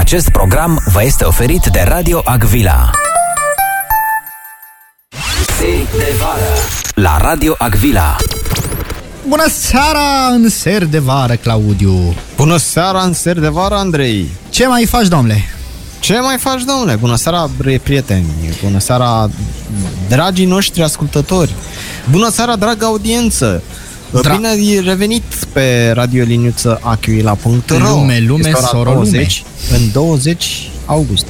[0.00, 2.90] Acest program vă este oferit de Radio Agvila.
[5.58, 6.52] Seri de vară
[6.94, 8.16] la Radio Agvila.
[9.28, 12.14] Bună seara în ser de vară, Claudiu!
[12.36, 14.28] Bună seara în ser de vară, Andrei!
[14.50, 15.44] Ce mai faci, domnule?
[15.98, 16.96] Ce mai faci, domnule?
[16.96, 18.26] Bună seara, bre- prieteni!
[18.62, 19.30] Bună seara,
[20.08, 21.54] dragii noștri ascultători!
[22.10, 23.62] Bună seara, dragă audiență!
[24.18, 25.22] Dra- Bine ai revenit
[25.52, 30.44] pe radioliniuță Aquila.ro Lume, lume, Este ora soro, 20, În 20
[30.86, 31.26] august.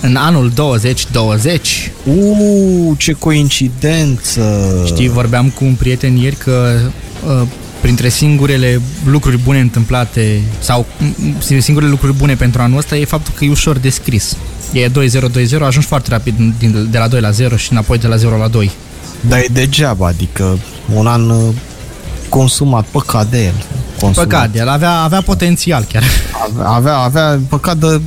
[0.00, 4.42] În anul 2020, Uuu, ce coincidență!
[4.86, 6.78] știi, vorbeam cu un prieten ieri că
[7.26, 7.46] uh,
[7.80, 13.32] printre singurele lucruri bune întâmplate sau mm, singurele lucruri bune pentru anul ăsta e faptul
[13.36, 14.36] că e ușor de scris.
[14.72, 18.16] E 2020, ajungi foarte rapid din, de la 2 la 0 și înapoi de la
[18.16, 18.70] 0 la 2.
[19.28, 20.58] Dar e degeaba, adică
[20.94, 21.54] un an uh,
[22.30, 23.54] consumat, păcat de el.
[24.00, 24.28] Consumat.
[24.28, 26.02] Păcat, el avea, avea potențial chiar.
[26.62, 28.00] Avea, avea păcat de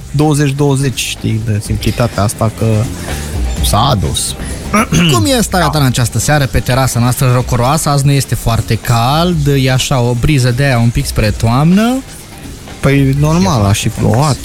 [0.91, 2.65] 20-20, știi, de simplitatea asta că
[3.65, 4.35] s-a adus.
[5.13, 7.89] Cum e starea ta în această seară pe terasa noastră rocoroasă?
[7.89, 12.01] Azi nu este foarte cald, e așa o briză de aia un pic spre toamnă.
[12.79, 14.37] Păi normal, a și plouat.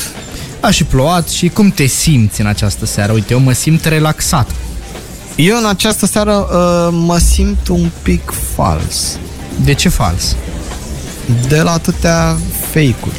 [0.60, 3.12] A și plouat și cum te simți în această seară?
[3.12, 4.50] Uite, eu mă simt relaxat.
[5.36, 9.18] Eu în această seară uh, mă simt un pic fals
[9.64, 10.36] De ce fals?
[11.48, 12.36] de la atâtea
[12.70, 13.16] fake-uri,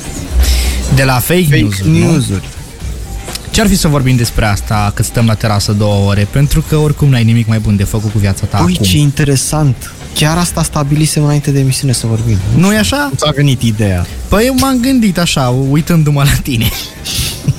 [0.96, 1.98] De la fake, fake news nu?
[1.98, 2.48] news-uri.
[3.52, 6.28] Ce-ar fi să vorbim despre asta cât stăm la terasă două ore?
[6.32, 8.86] Pentru că oricum n-ai nimic mai bun de făcut cu viața ta Ui, acum.
[8.86, 9.94] ce interesant!
[10.14, 12.38] Chiar asta stabilisem înainte de emisiune să vorbim.
[12.58, 13.08] nu e așa?
[13.12, 14.06] Nu ți-a venit ideea.
[14.28, 16.70] Păi eu m-am gândit așa, uitându-mă la tine.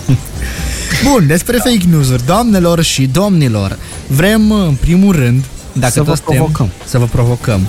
[1.11, 6.23] Bun, despre fake news-uri, doamnelor și domnilor, vrem în primul rând dacă Să vă toți
[6.25, 6.69] suntem- provocăm.
[6.87, 7.67] să vă provocăm.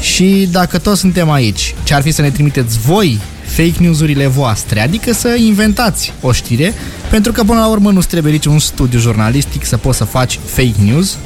[0.00, 4.80] Și dacă toți suntem aici, ce ar fi să ne trimiteți voi fake news-urile voastre,
[4.80, 6.74] adică să inventați o știre,
[7.10, 10.74] pentru că până la urmă nu trebuie niciun studiu jurnalistic să poți să faci fake
[10.84, 11.16] news.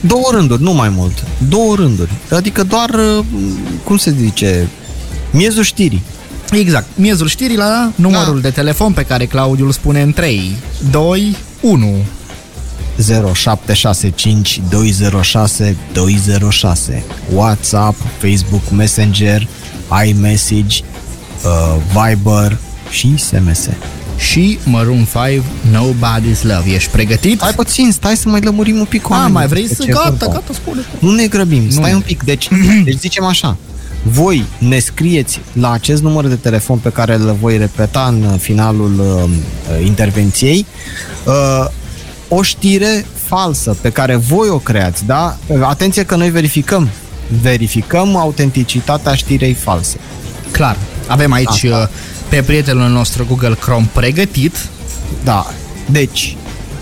[0.00, 1.24] Două rânduri, nu mai mult.
[1.48, 2.10] Două rânduri.
[2.30, 3.24] Adică doar, uh,
[3.84, 4.68] cum se zice,
[5.30, 6.02] miezul știrii.
[6.52, 8.40] Exact, miezul știrii la numărul Da.
[8.40, 10.56] de telefon pe care Claudiu îl spune în 3,
[10.90, 11.96] 2, 1.
[12.98, 17.02] 0765 206 206
[17.34, 19.46] WhatsApp, Facebook Messenger,
[20.06, 20.80] iMessage,
[21.44, 22.56] uh, Viber
[22.90, 23.68] și SMS.
[24.18, 25.42] și Maroon 5
[25.72, 26.70] Nobody's Love.
[26.74, 27.40] Ești pregătit?
[27.42, 29.90] Hai puțin, stai să mai lămurim un pic A, oamenii mai vrei despre să...
[29.90, 30.32] ce Gata, vorba.
[30.32, 31.96] gata, spune Nu ne grăbim, stai Nu.
[31.96, 32.22] un pic.
[32.22, 32.48] Deci,
[32.84, 33.56] deci zicem așa.
[34.02, 39.00] Voi ne scrieți la acest număr de telefon pe care îl voi repeta în finalul
[39.00, 40.66] uh, intervenției
[41.26, 41.66] uh,
[42.28, 45.36] o știre falsă pe care voi o creați, da?
[45.62, 46.88] Atenție că noi verificăm
[47.42, 49.96] verificăm autenticitatea știrei false.
[50.50, 50.76] Clar.
[51.06, 51.90] Avem aici Asta.
[51.92, 54.56] uh, pe prietenul nostru Google Chrome pregătit.
[55.24, 55.46] Da.
[55.90, 56.36] Deci,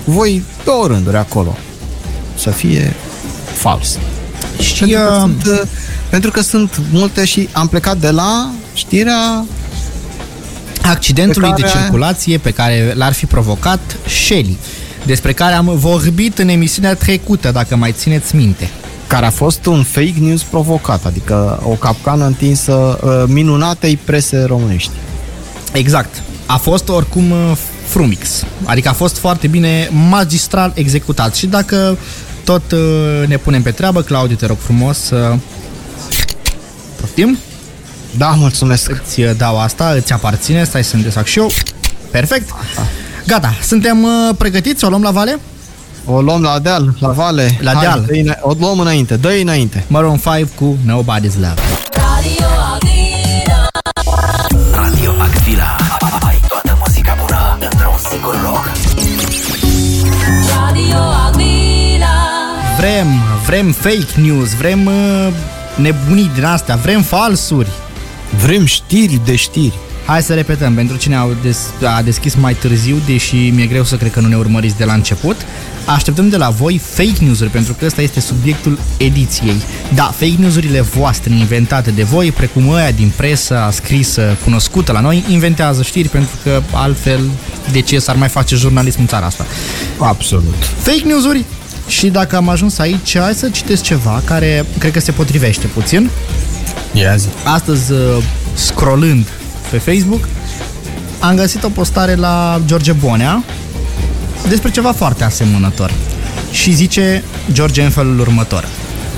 [0.04, 1.56] voi două rânduri acolo
[2.38, 2.94] să fie
[3.54, 3.98] fals.
[4.60, 5.68] Și Pentru că, uh, sunt, uh,
[6.10, 9.44] pentru că sunt multe și am plecat de la știrea
[10.82, 14.56] accidentului pe de care- circulație pe care l-ar fi provocat Shelly,
[15.06, 18.70] despre care am vorbit în emisiunea trecută, dacă mai țineți minte.
[19.06, 24.90] care a fost un fake news provocat, adică o capcană întinsă uh, minunatei prese românești.
[25.72, 26.22] Exact.
[26.46, 27.52] A fost oricum uh,
[27.86, 28.44] frumix.
[28.64, 31.34] Adică a fost foarte bine magistral executat.
[31.34, 31.98] Și dacă
[32.44, 35.36] tot uh, ne punem pe treabă, Claudiu, te rog frumos să...
[37.00, 37.38] Poftim?
[38.16, 38.90] Da, mulțumesc.
[38.90, 41.50] Îți uh, dau asta, îți aparține, stai să-mi desfac și eu.
[42.10, 42.48] Perfect.
[43.26, 44.84] Gata, suntem uh, pregătiți?
[44.84, 45.38] O luăm la vale?
[46.04, 47.58] O luăm la deal, la vale.
[47.60, 48.04] La Hai, deal.
[48.06, 49.84] dă-i îna- o luăm înainte, dă înainte.
[49.86, 51.54] Maroon 5 cu Nobody's Love.
[51.92, 53.68] Radio Agila,
[54.74, 55.76] Radio Agvila.
[56.26, 58.70] Ai toată muzica bună într-un singur loc.
[60.56, 60.98] Radio
[61.28, 62.14] Agila,
[62.78, 63.06] Vrem,
[63.46, 65.28] vrem fake news, vrem uh,
[65.76, 67.68] nebunii din astea, vrem falsuri.
[68.42, 69.74] Vrem știri de știri.
[70.06, 73.96] Hai să repetăm, pentru cine au des- a deschis mai târziu, deși mi-e greu să
[73.96, 75.36] cred că nu ne urmăriți de la început,
[75.84, 79.54] așteptăm de la voi fake news-uri, pentru că ăsta este subiectul ediției.
[79.94, 85.24] Da, fake news-urile voastre inventate de voi, precum ăia din presa scrisă, cunoscută la noi,
[85.28, 87.20] inventează știri, pentru că altfel
[87.72, 89.46] de ce s-ar mai face jurnalism în țara asta.
[89.98, 90.64] Absolut.
[90.78, 91.44] Fake news-uri
[91.88, 96.10] și dacă am ajuns aici, hai să citesc ceva care cred că se potrivește puțin.
[96.92, 97.28] Ia zi.
[97.44, 97.98] Astăzi, uh,
[98.54, 99.26] scrollând
[99.70, 100.28] pe Facebook,
[101.20, 103.44] am găsit o postare la George Bonea
[104.48, 105.92] despre ceva foarte asemănător.
[106.50, 108.68] Și zice George în felul următor.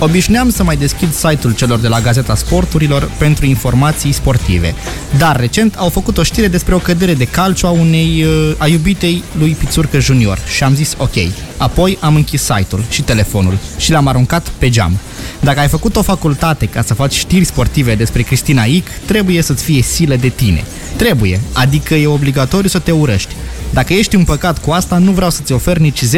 [0.01, 4.75] Obișnuiam să mai deschid site-ul celor de la Gazeta Sporturilor pentru informații sportive,
[5.19, 8.67] dar recent au făcut o știre despre o cădere de calciu a unei uh, a
[8.67, 11.15] iubitei lui Pițurcă Junior și am zis ok.
[11.57, 14.99] Apoi am închis site-ul și telefonul și l-am aruncat pe geam.
[15.41, 19.65] Dacă ai făcut o facultate ca să faci știri sportive despre Cristina Ic, trebuie să-ți
[19.65, 20.65] fie silă de tine.
[20.97, 23.35] Trebuie, adică e obligatoriu să te urăști.
[23.71, 26.11] Dacă ești împăcat cu asta, nu vreau să-ți ofer nici 0,0001%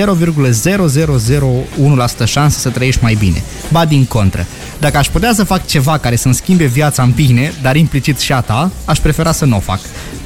[2.24, 3.42] șanse să trăiești mai bine.
[3.72, 4.46] Ba din contră.
[4.78, 8.32] Dacă aș putea să fac ceva care să-mi schimbe viața în bine, dar implicit și
[8.32, 9.80] a ta, aș prefera să nu o fac.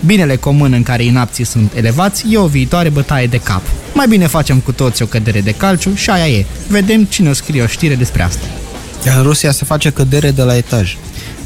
[0.07, 3.63] Binele comun în care inapții sunt elevați e o viitoare bătaie de cap.
[3.95, 6.47] Mai bine facem cu toți o cădere de calciu și aia e.
[6.69, 8.47] Vedem cine o scrie o știre despre asta.
[9.17, 10.97] În Rusia se face cădere de la etaj.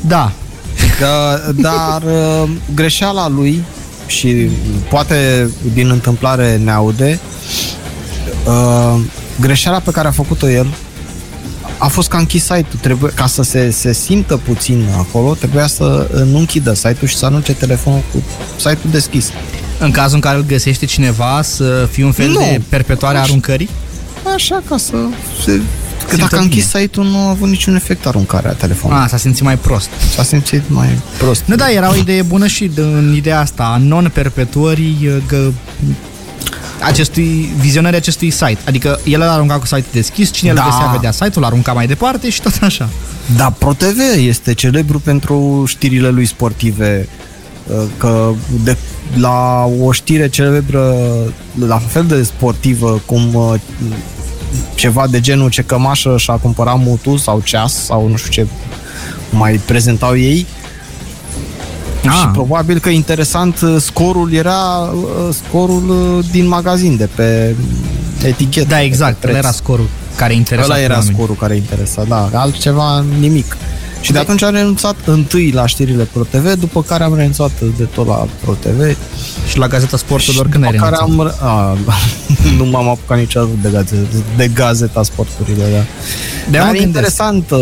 [0.00, 0.32] Da,
[1.00, 2.02] Da, dar
[2.42, 3.64] uh, greșeala lui
[4.08, 4.48] și
[4.90, 7.18] poate din întâmplare ne aude,
[8.46, 9.00] uh,
[9.40, 10.66] greșeala pe care a făcut-o el
[11.78, 12.78] a fost că a închis site-ul.
[12.80, 17.16] Trebuie, ca să se, se simtă puțin acolo, trebuia să uh, nu închidă site-ul și
[17.16, 18.22] să anunce telefonul cu
[18.56, 19.30] site-ul deschis.
[19.78, 22.38] în cazul în care îl găsește cineva să fie un fel Nu.
[22.38, 23.68] de perpetuare a aruncării?
[24.34, 24.94] Așa ca să
[25.44, 25.60] se...
[26.08, 26.54] Că Simtă dacă a bine.
[26.54, 29.02] închis site-ul, nu a avut niciun efect aruncarea telefonului.
[29.02, 29.88] A, s-a simțit mai prost.
[30.14, 30.88] S-a simțit mai
[31.18, 31.42] prost.
[31.44, 35.48] Nu, da, era o idee bună și de- în ideea asta, a non-perpetuării că
[36.82, 38.58] acestui, vizionării acestui site.
[38.66, 40.62] Adică el l-a aruncat cu site deschis, cine Da.
[40.64, 42.88] îl găsea vedea site-ul, l-a aruncat mai departe și tot așa.
[43.36, 47.08] Da, ProTV este celebru pentru știrile lui sportive
[47.66, 48.30] uh, că
[48.64, 48.76] de,
[49.14, 50.94] la o știre celebră
[51.66, 53.54] la fel de sportivă cum uh,
[54.74, 58.46] ceva de genul ce cămașă și-a cumpărat mutu sau ceas sau nu știu ce
[59.30, 60.46] mai prezentau ei
[62.06, 62.14] Ah.
[62.20, 67.54] și probabil că interesant uh, scorul era uh, scorul uh, din magazin de pe
[68.22, 68.66] etichetă.
[68.68, 69.44] Da, de exact, pe ăla preț.
[69.44, 71.14] era scorul care interesa Ăla pe era oameni.
[71.14, 72.28] scorul care interesa, da.
[72.32, 73.56] Altceva, nimic.
[74.00, 78.06] Și de atunci am renunțat întâi la știrile ProTV, după care am renunțat de tot
[78.06, 78.96] la ProTV.
[79.48, 81.40] Și la Gazeta Sporturilor și când ai după care renunțat?
[81.40, 81.48] am...
[81.48, 81.76] A,
[82.58, 85.78] nu m-am apucat niciodată de gazeta, de gazeta sporturile, da.
[86.50, 86.86] De Dar mă e gândesc.
[86.86, 87.58] interesant uh,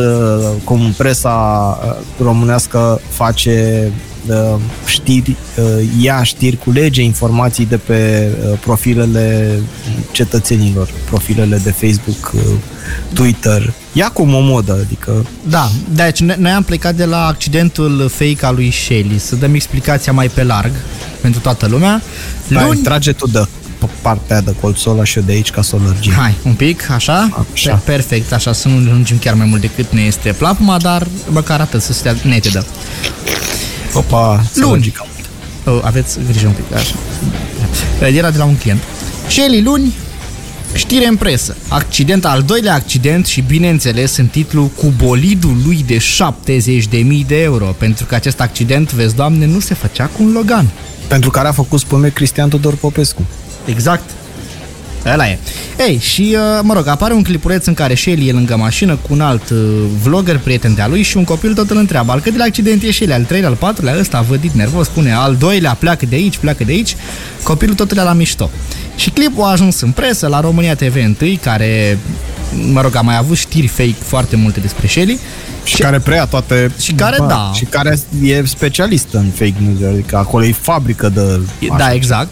[0.65, 4.16] cum presa uh, românească face uh,
[4.87, 5.65] știri, uh,
[6.01, 9.53] ia știri, culege informații de pe uh, profilele
[10.13, 12.41] cetățenilor, profilele de Facebook, uh,
[13.13, 13.73] Twitter.
[13.93, 18.47] Ia cum o modă, adică Da, deci ne- noi am plecat de la accidentul fake
[18.47, 20.71] al lui Shelly, să dăm explicația mai pe larg
[21.21, 22.03] pentru toată lumea.
[22.49, 22.65] Luni...
[22.65, 23.47] Luni, trage tu de
[23.85, 26.13] p- partea de colțul ăla și eu de aici ca să o lărgim.
[26.13, 27.47] Hai, un pic, așa?
[27.53, 27.75] Așa.
[27.75, 31.61] Pe- Perfect, așa, să nu lungim chiar mai mult decât ne este plapuma, dar măcar
[31.61, 32.67] atât, să stea netedă.
[33.97, 34.73] Opa, să Luni.
[34.73, 35.07] lărgi cam.
[35.65, 36.95] Oh, aveți grijă un pic, așa.
[38.17, 38.81] Era de la un client.
[39.29, 39.95] Shelly, luni,
[40.75, 41.57] știre în presă.
[41.69, 47.65] Accident, al doilea accident și, bineînțeles, în titlu cu bolidul lui de 70.000 de euro,
[47.79, 50.69] pentru că acest accident, vezi, doamne, nu se făcea cu un Logan.
[51.09, 53.23] Pentru care a făcut spume Cristian Tudor Popescu.
[53.65, 54.11] Exact.
[55.13, 55.39] Ăla e.
[55.79, 59.09] Ei, și, uh, mă rog, apare un clipuleț în care Shelly e lângă mașină cu
[59.13, 59.59] un alt uh,
[60.03, 63.13] vlogger, prieten de-a lui și un copil tot îl întreabă, al câtelea accident e Shelly,
[63.13, 66.65] al treilea, al patrulea, ăsta a vădit nervos, spune, al doilea, pleacă de aici, pleacă
[66.65, 66.97] de aici,
[67.43, 68.51] copilul tot îl ia la mișto.
[68.97, 71.99] Și clipul a ajuns în presă, la România TV 1, care,
[72.73, 75.19] mă rog, a mai avut știri fake foarte multe despre Shelly,
[75.65, 76.71] Și care preia toate...
[76.81, 77.51] Și care, da.
[77.55, 81.41] Și care e specialist în fake news, adică acolo e fabrică de...
[81.77, 82.29] Da, exact.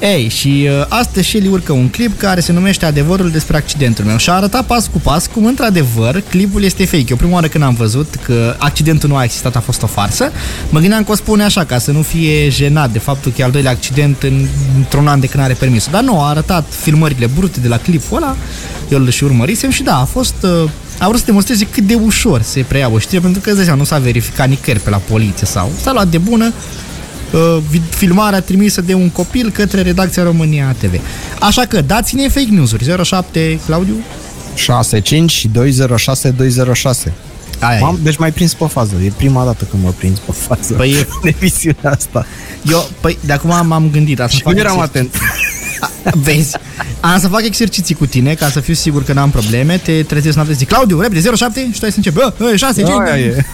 [0.00, 4.16] Ei, și uh, astăzi Shelly urcă un clip care se numește Adevărul despre accidentul meu
[4.16, 7.04] și a arătat pas cu pas cum, într-adevăr, clipul este fake.
[7.08, 10.30] Eu prima oară când am văzut că accidentul nu a existat, a fost o farsă,
[10.70, 13.44] mă gândeam că o spune așa, ca să nu fie jenat de faptul că e
[13.44, 15.92] al doilea accident în, într-un an de când are permisul.
[15.92, 18.36] Dar nu, a arătat filmările brute de la clipul ăla,
[18.88, 20.34] eu îl și urmărisem și da, a fost...
[20.42, 23.56] Uh, a vrut să demonstreze cât de ușor se preia o știre, pentru că, îți
[23.56, 26.52] dai seama, nu s-a verificat nicăieri pe la poliție sau s-a luat de bună
[27.32, 31.00] uh, vid- filmarea trimisă de un copil către redacția România TV.
[31.40, 33.04] Așa că dați-ne fake news-uri.
[33.04, 33.94] 07 Claudiu?
[34.54, 37.12] 65 și 206 206.
[37.60, 38.94] Aia Mam, deci mai prins pe fază.
[39.04, 40.72] E prima dată când mă prins pe fază.
[40.72, 42.26] Păi e- în emisiunea asta.
[42.66, 42.70] e.
[42.70, 44.20] Eu, păi, de acum m-am gândit.
[44.20, 45.14] Asta Și nu eram atent.
[46.24, 46.56] Vezi?
[47.00, 49.76] Am să fac exerciții cu tine ca să fiu sigur că n-am probleme.
[49.76, 52.16] Te trezesc noapte zic, Claudiu, repede, 07 și tu ai să începi.
[52.38, 52.90] Bă, 6, 5.
[53.12, 53.44] Aia e.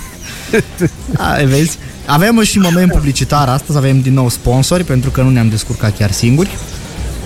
[1.16, 1.78] A, vezi?
[2.06, 6.10] Avem și moment publicitar astăzi, avem din nou sponsori pentru că nu ne-am descurcat chiar
[6.10, 6.50] singuri.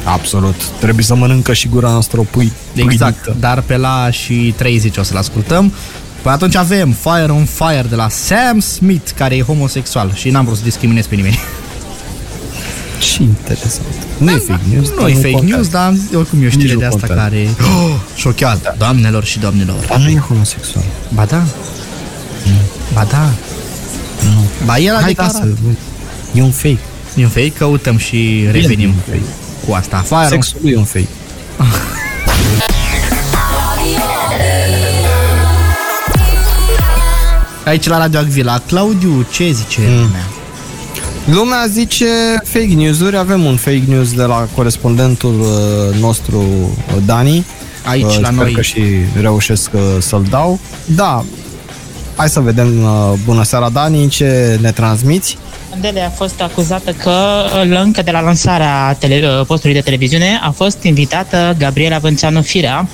[0.05, 0.55] Absolut.
[0.81, 2.53] Trebuie să mănâncă și gura noastră o pui.
[2.75, 3.41] Exact, pâinită.
[3.41, 5.73] dar pe la și 30 o să-l ascultăm.
[6.23, 10.45] Păi atunci avem Fire on Fire de la Sam Smith, care e homosexual și n-am
[10.45, 11.39] vrut să discriminez pe nimeni.
[13.13, 13.87] Și interesant.
[14.19, 14.89] Nu e fake news.
[14.99, 15.55] Nu e fake contează.
[15.55, 17.29] news, dar oricum e o știre Nici nu de asta contează.
[17.29, 17.49] care...
[17.61, 19.85] Oh, șochează, doamnelor și domnilor.
[19.89, 20.85] Dar nu e homosexual.
[21.15, 21.43] Ba da.
[22.93, 23.31] Ba da.
[24.65, 25.33] Ba el a Hai, da, declarat.
[25.35, 25.49] să...
[26.35, 26.79] E un fake.
[27.17, 29.33] E un fake, căutăm și revenim E un fake.
[29.67, 30.05] cu asta.
[30.09, 31.09] Fire Sexul lui e un fake.
[37.65, 38.59] Aici la Radio Agvila.
[38.67, 39.95] Claudiu, ce zice Mm.
[39.95, 40.27] lumea?
[41.25, 42.07] Lumea zice
[42.45, 43.17] fake news-uri.
[43.17, 47.45] Avem un fake news de la corespondentul uh, nostru, uh, Dani.
[47.85, 48.53] Aici, Uh, la sper noi.
[48.53, 48.83] că și
[49.21, 50.59] reușesc uh, să-l dau.
[50.85, 51.25] Da,
[52.17, 52.83] hai să vedem.
[52.83, 55.39] uh, Bună seara, Dani, în ce ne transmiți?
[55.71, 60.41] Mandele a fost acuzată că uh, încă de la lansarea tele, uh, postului de televiziune
[60.43, 62.89] a fost invitată Gabriela Vânceanu Firea.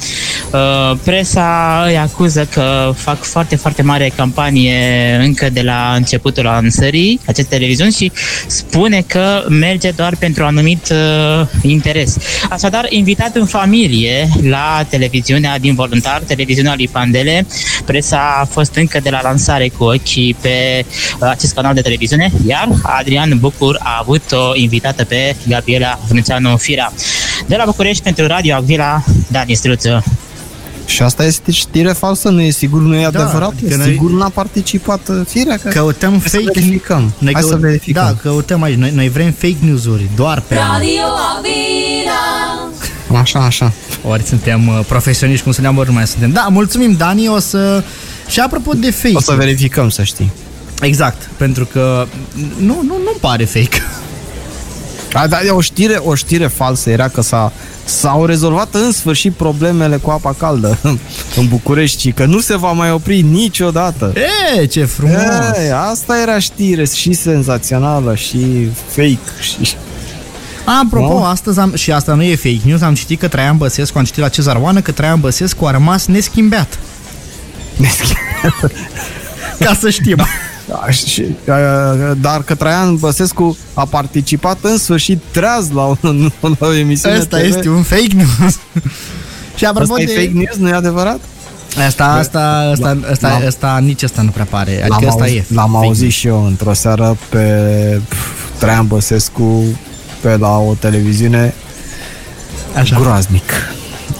[0.50, 7.20] Uh, Presa îi acuză că fac foarte, foarte mare campanie încă de la începutul lansării
[7.26, 8.12] acestei televiziuni și
[8.46, 12.16] spune că merge doar pentru un anumit uh, interes.
[12.50, 17.46] Așadar, invitat în familie la televiziunea din voluntar, televiziunea lui Pandele,
[17.84, 20.84] presa a fost încă de la lansare cu ochii pe
[21.20, 26.56] uh, acest canal de televiziune, iar Adrian Bucur a avut o invitată pe Gabriela Vânceanu
[26.56, 26.92] Firea.
[27.46, 30.04] De la București pentru Radio Agvila, Dani Struță.
[30.92, 33.48] Și asta este știre falsă, nu e sigur, nu e Da, adevărat.
[33.48, 35.56] adică Adică noi- sigur n-a participat uh, firea.
[35.56, 35.68] Că...
[35.68, 37.12] Căutăm Hai să fake verificăm.
[37.18, 38.02] Noi Hai să căut- verificăm.
[38.04, 38.76] Da, căutăm aici.
[38.78, 40.54] Noi, noi vrem fake news-uri doar pe...
[40.54, 41.02] Radio
[41.38, 43.20] Avila.
[43.20, 43.72] Așa, așa.
[44.08, 46.30] Ori suntem uh, profesioniști, cum spuneam, ori nu mai suntem.
[46.30, 47.82] Da, mulțumim, Dani, o să...
[48.28, 49.14] Și apropo de fake...
[49.16, 50.30] O să verificăm, să știi.
[50.80, 52.06] Exact, pentru că
[52.56, 53.82] nu, nu, nu pare fake.
[55.12, 57.52] A, dar e o știre, o știre falsă era că s-a,
[57.92, 60.78] s-au rezolvat în sfârșit problemele cu apa caldă
[61.38, 64.12] în București și că nu se va mai opri niciodată.
[64.60, 65.16] E, ce frumos!
[65.62, 69.74] Ei, asta era știre și senzațională și fake și...
[70.82, 71.24] Apropo, Nu?
[71.24, 74.20] astăzi am, și asta nu e fake news, am citit că Traian Băsescu, am citit
[74.20, 76.78] la Cezar Oană că Traian Băsescu a rămas neschimbeat.
[79.58, 80.26] Ca să știm.
[80.68, 85.96] Da, și, uh, dar că Traian Băsescu a participat în sfârșit treaz la o,
[86.58, 87.44] la o emisiune Asta TV.
[87.56, 88.58] este un fake news.
[89.56, 90.12] și apropo Asta e de...
[90.12, 91.20] fake news, nu e adevărat?
[91.86, 94.70] Asta, asta, asta, asta, L-am- asta, nici asta nu prea pare.
[94.70, 95.54] Adică L-am, asta auzit, e.
[95.54, 96.14] l-am fake auzit news.
[96.14, 97.38] și eu într-o seară pe
[98.08, 99.64] pf, Traian Băsescu
[100.20, 101.54] pe la o televiziune
[102.76, 102.98] Așa.
[103.00, 103.52] groaznic.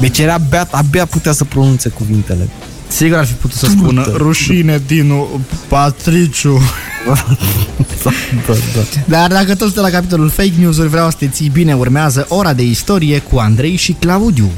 [0.01, 2.49] Deci era abia, abia putea să pronunțe cuvintele.
[2.93, 6.61] Sigur ar fi putut să spună rușine Dinu Patriciu.
[7.05, 7.15] da,
[8.47, 8.83] da, da.
[9.07, 12.53] Dar dacă tot suntem la capitolul fake news-uri, vreau să te ții bine, urmează ora
[12.53, 14.51] de istorie cu Andrei și Claudiu.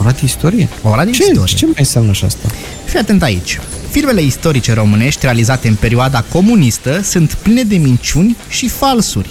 [0.00, 0.68] Ora de istorie?
[0.82, 1.54] Ora de Ce, istorie.
[1.54, 2.48] ce mai înseamnă și asta?
[2.84, 3.58] Fii atent aici.
[3.90, 9.28] Filmele istorice românești realizate în perioada comunistă sunt pline de minciuni și falsuri.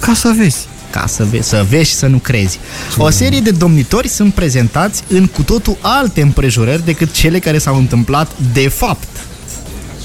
[0.00, 0.66] Ca să vezi.
[0.90, 2.58] Ca să, ve- să vezi și să nu crezi.
[2.98, 7.76] O serie de domnitori sunt prezentați în cu totul alte împrejurări decât cele care s-au
[7.76, 9.08] întâmplat de fapt.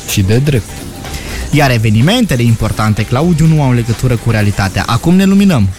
[0.10, 0.70] Și de drept.
[1.52, 4.84] Iar evenimentele importante, Claudiu, nu au legătură cu realitatea.
[4.86, 5.70] Acum ne luminăm.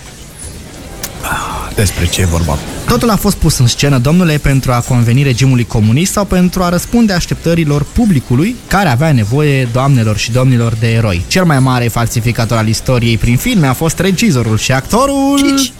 [1.77, 2.59] Despre ce e vorba?
[2.87, 6.69] Totul a fost pus în scenă, domnule, pentru a conveni regimului comunist sau pentru a
[6.69, 11.25] răspunde așteptărilor publicului care avea nevoie, doamnelor și domnilor, de eroi.
[11.29, 15.41] Cel mai mare falsificator al istoriei prin filme a fost regizorul și actorul...
[15.41, 15.73] Ghici!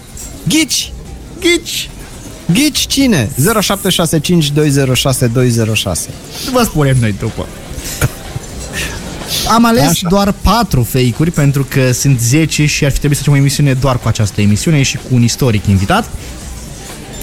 [0.49, 0.93] Ghici!
[1.41, 1.91] Ghici!
[2.53, 3.31] Ghici cine?
[3.35, 3.39] 0765206206
[6.53, 7.47] Vă spunem noi după.
[9.49, 10.09] Am ales Așa.
[10.09, 13.73] doar patru fake-uri pentru că sunt 10 și ar fi trebuit să facem o emisiune
[13.73, 16.09] doar cu această emisiune și cu un istoric invitat.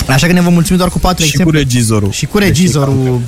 [0.08, 1.60] Așa că ne vom mulțumi doar cu patru Și cu exemple.
[1.60, 2.12] regizorul.
[2.12, 3.22] Și cu regizorul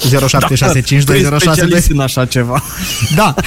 [0.00, 2.64] 07652062 specialist în așa ceva.
[3.14, 3.34] Da.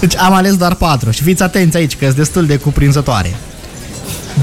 [0.00, 3.36] Deci am ales doar patru și fiți atenți aici că sunt destul de cuprinzătoare.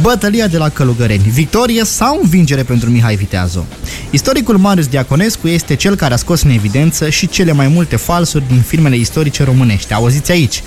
[0.02, 1.24] Bătălia de la Călugăreni.
[1.24, 3.66] Victorie sau învingere pentru Mihai Viteazu?
[4.10, 8.48] Istoricul Marius Diaconescu este cel care a scos în evidență și cele mai multe falsuri
[8.48, 9.94] din filmele istorice românești.
[9.94, 10.64] Auziți aici.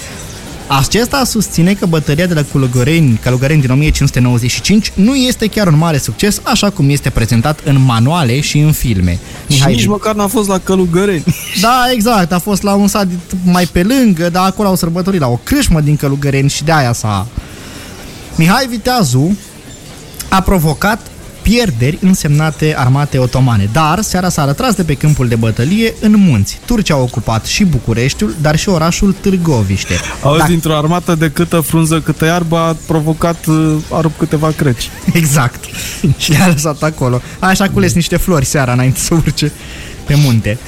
[0.68, 5.98] Acesta susține că bătălia de la Călugăreni, Călugăreni din 1595 nu este chiar un mare
[5.98, 9.18] succes, așa cum este prezentat în manuale și în filme.
[9.48, 11.24] Și nici măcar n-a fost la Călugăreni.
[11.60, 13.06] Da, exact, a fost la un sat
[13.44, 16.92] mai pe lângă, dar acolo au sărbătorit la o crâșmă din Călugăreni și de aia
[16.92, 17.26] s-a...
[18.36, 19.38] Mihai Viteazu
[20.28, 21.00] a provocat
[21.42, 26.58] pierderi însemnate armate otomane, dar seara s-a retras de pe câmpul de bătălie în munți.
[26.64, 29.94] Turcia a ocupat și Bucureștiul, dar și orașul Târgoviște.
[30.22, 34.50] Auzi, Da, dintr-o armată de câtă frunză, câtă iarbă, a provocat, uh, a rupt câteva
[34.56, 34.90] crăci.
[35.12, 35.64] exact.
[36.18, 37.20] și le-a lăsat acolo.
[37.38, 39.52] Așa a cules niște flori seara înainte să urce.
[40.06, 40.58] Pe munte.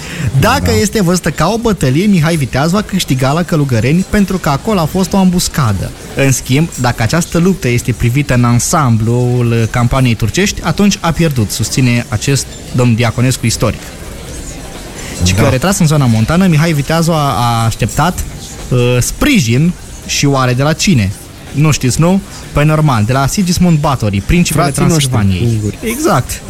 [0.40, 0.72] Dacă da.
[0.72, 4.84] este văzută ca o bătălie, Mihai Viteaz va câștiga la Călugăreni pentru că acolo a
[4.84, 5.90] fost o ambuscadă.
[6.16, 12.06] În schimb, dacă această luptă este privită în ansamblul campaniei turcești, atunci a pierdut, susține
[12.08, 13.80] acest domn Diaconescu istoric.
[15.24, 15.42] Și Da.
[15.42, 18.24] că retras în zona montană, Mihai Viteazu a, a așteptat
[18.68, 19.72] uh, sprijin
[20.06, 21.12] și oare de la cine?
[21.52, 22.20] Nu știți, nu?
[22.52, 25.54] Păi normal, de la Sigismund Bathory, principele Frații noștri Transilvaniei.
[25.54, 25.78] unguri.
[25.82, 26.42] Exact.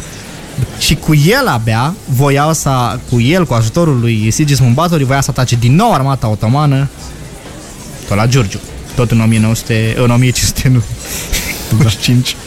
[0.79, 5.27] Și cu el abia voiau să, cu el, cu ajutorul lui Sigismund Bathory, voia să
[5.29, 6.89] atace din nou armata otomană
[8.07, 8.59] tot la Giurgiu.
[8.95, 12.35] Tot în 1900, în 1595.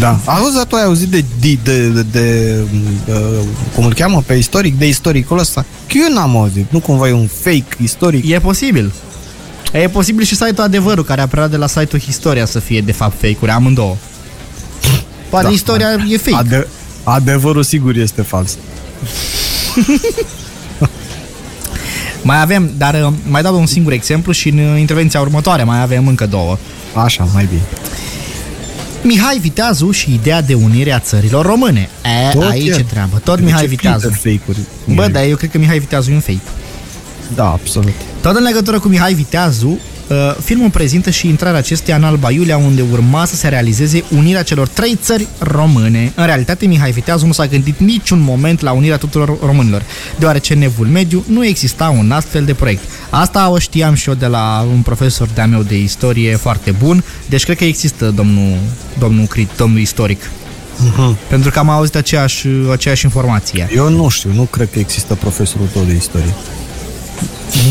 [0.00, 0.18] Da.
[0.24, 2.56] Auzi, dar tu ai auzit de, de, de, de, de
[3.12, 3.18] uh,
[3.74, 5.64] cum îl cheamă pe istoric, de istoricul ăsta?
[5.86, 6.66] Că eu n-am auzit.
[6.70, 8.28] Nu cumva e un fake istoric?
[8.28, 8.92] E posibil.
[9.72, 12.92] E posibil și site-ul Adevărul, care a preluat de la site-ul Historia să fie de
[12.92, 13.96] fapt fake-uri, amândouă.
[15.28, 15.52] Poate Da.
[15.52, 16.36] istoria e fake.
[16.36, 16.66] Ade-
[17.08, 18.56] adevărul sigur este fals.
[22.22, 25.82] Mai avem, dar uh, mai dau un singur exemplu și în uh, intervenția următoare mai
[25.82, 26.58] avem încă două.
[26.94, 27.62] Așa, mai bine.
[29.02, 31.88] Mihai Viteazu și ideea de unire a țărilor române.
[32.28, 32.78] E, Tot aici el.
[32.78, 33.20] e treabă.
[33.24, 33.98] Tot De Mihai ce Viteazu.
[34.08, 34.58] printă fake-uri?
[34.84, 35.10] Bă, Mihai?
[35.10, 36.40] dar eu cred că Mihai Viteazu e un fake.
[37.34, 37.92] Da, absolut.
[38.22, 39.78] Tot în legătură cu Mihai Viteazu, uh,
[40.40, 44.68] filmul prezintă și intrarea acesteia în Alba Iulia, unde urma să se realizeze unirea celor
[44.68, 46.12] trei țări române.
[46.14, 49.82] În realitate, Mihai Viteazu nu s-a gândit niciun moment la unirea tuturor românilor,
[50.18, 52.82] deoarece în Evul Mediu nu exista un astfel de proiect.
[53.10, 57.04] Asta o știam și eu de la un profesor de-a meu de istorie foarte bun,
[57.28, 58.56] deci cred că există domnul,
[58.98, 60.30] domnul, crit, domnul istoric.
[61.28, 63.68] Pentru că am auzit aceeași, aceeași informație.
[63.74, 66.34] Eu nu știu, nu cred că există profesorul tău de istorie.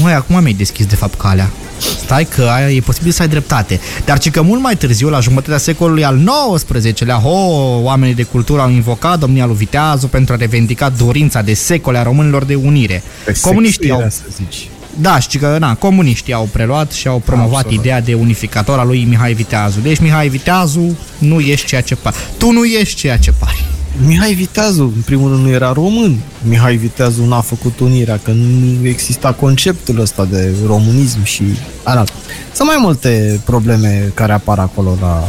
[0.02, 1.52] Măi, acum mi-ai deschis de fapt calea.
[1.78, 3.80] Stai că aia e posibil să ai dreptate.
[4.06, 6.20] Dar ci că mult mai târziu, la jumătatea secolului al
[6.56, 7.38] XIX-lea, ho,
[7.82, 12.04] oamenii de cultură au invocat domnia lui Viteazu pentru a revendica dorința de secole a
[12.04, 13.04] românilor de unire.
[13.42, 14.06] Comuniștii au...
[14.10, 14.70] Să zici.
[14.98, 17.80] Da, și că, na, comuniștii au preluat și au promovat Absolut.
[17.80, 19.80] ideea de unificator a lui Mihai Viteazu.
[19.80, 22.16] Deci, Mihai Viteazu, nu ești ceea ce pari.
[22.38, 23.66] Tu nu ești ceea ce pari.
[24.04, 26.18] Mihai Viteazu, în primul rând, nu era român.
[26.48, 31.44] Mihai Viteazu n-a făcut unirea, că nu exista conceptul ăsta de românism și...
[31.84, 32.04] Ana,
[32.54, 35.28] sunt mai multe probleme care apar acolo la,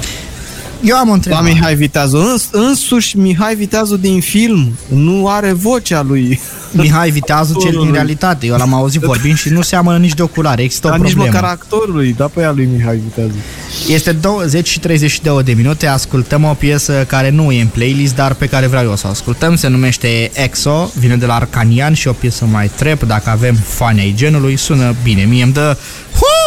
[0.86, 1.50] Eu am o la întrebare.
[1.50, 2.16] Mihai Viteazu.
[2.16, 6.40] Îns, însuși Mihai Viteazu din film nu are vocea lui.
[6.72, 7.92] Mihai Viteazu cel din Actorului.
[7.94, 8.46] realitate.
[8.46, 10.62] Eu l-am auzit vorbind și nu seamănă nici de oculare.
[10.62, 11.34] Există o Dar nici problemă.
[11.34, 13.32] măcar actorului, da pe ea lui Mihai Viteazu.
[13.88, 18.34] Este 20 și 32 de minute, ascultăm o piesă care nu e în playlist, dar
[18.34, 19.56] pe care vreau eu să o ascultăm.
[19.56, 23.02] Se numește EXO, vine de la Arcanian și o piesă mai trap.
[23.02, 25.22] Dacă avem fani ai genului, sună bine.
[25.24, 25.76] Mie îmi dă,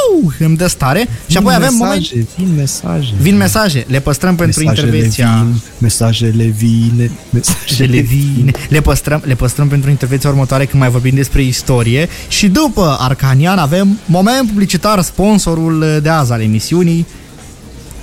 [0.09, 1.07] huu, îmi dă stare.
[1.27, 1.99] Și apoi avem moment...
[1.99, 3.13] mesaje, vin mesaje.
[3.21, 5.43] Vin mesaje, le păstrăm pentru Mesajele intervenția...
[5.45, 8.51] Vin, mesajele vine, mesajele le vine.
[8.69, 13.57] Le păstrăm, le păstrăm pentru intervenția următoare când mai vorbim despre istorie și după Arcanian
[13.57, 17.05] avem moment publicitar, sponsorul de azi al emisiunii.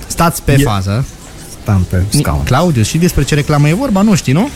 [0.06, 1.04] Stați pe E- fază.
[1.62, 2.42] Stam pe scaun.
[2.42, 4.48] Claudiu, și despre ce reclamă e vorba, nu știi, nu?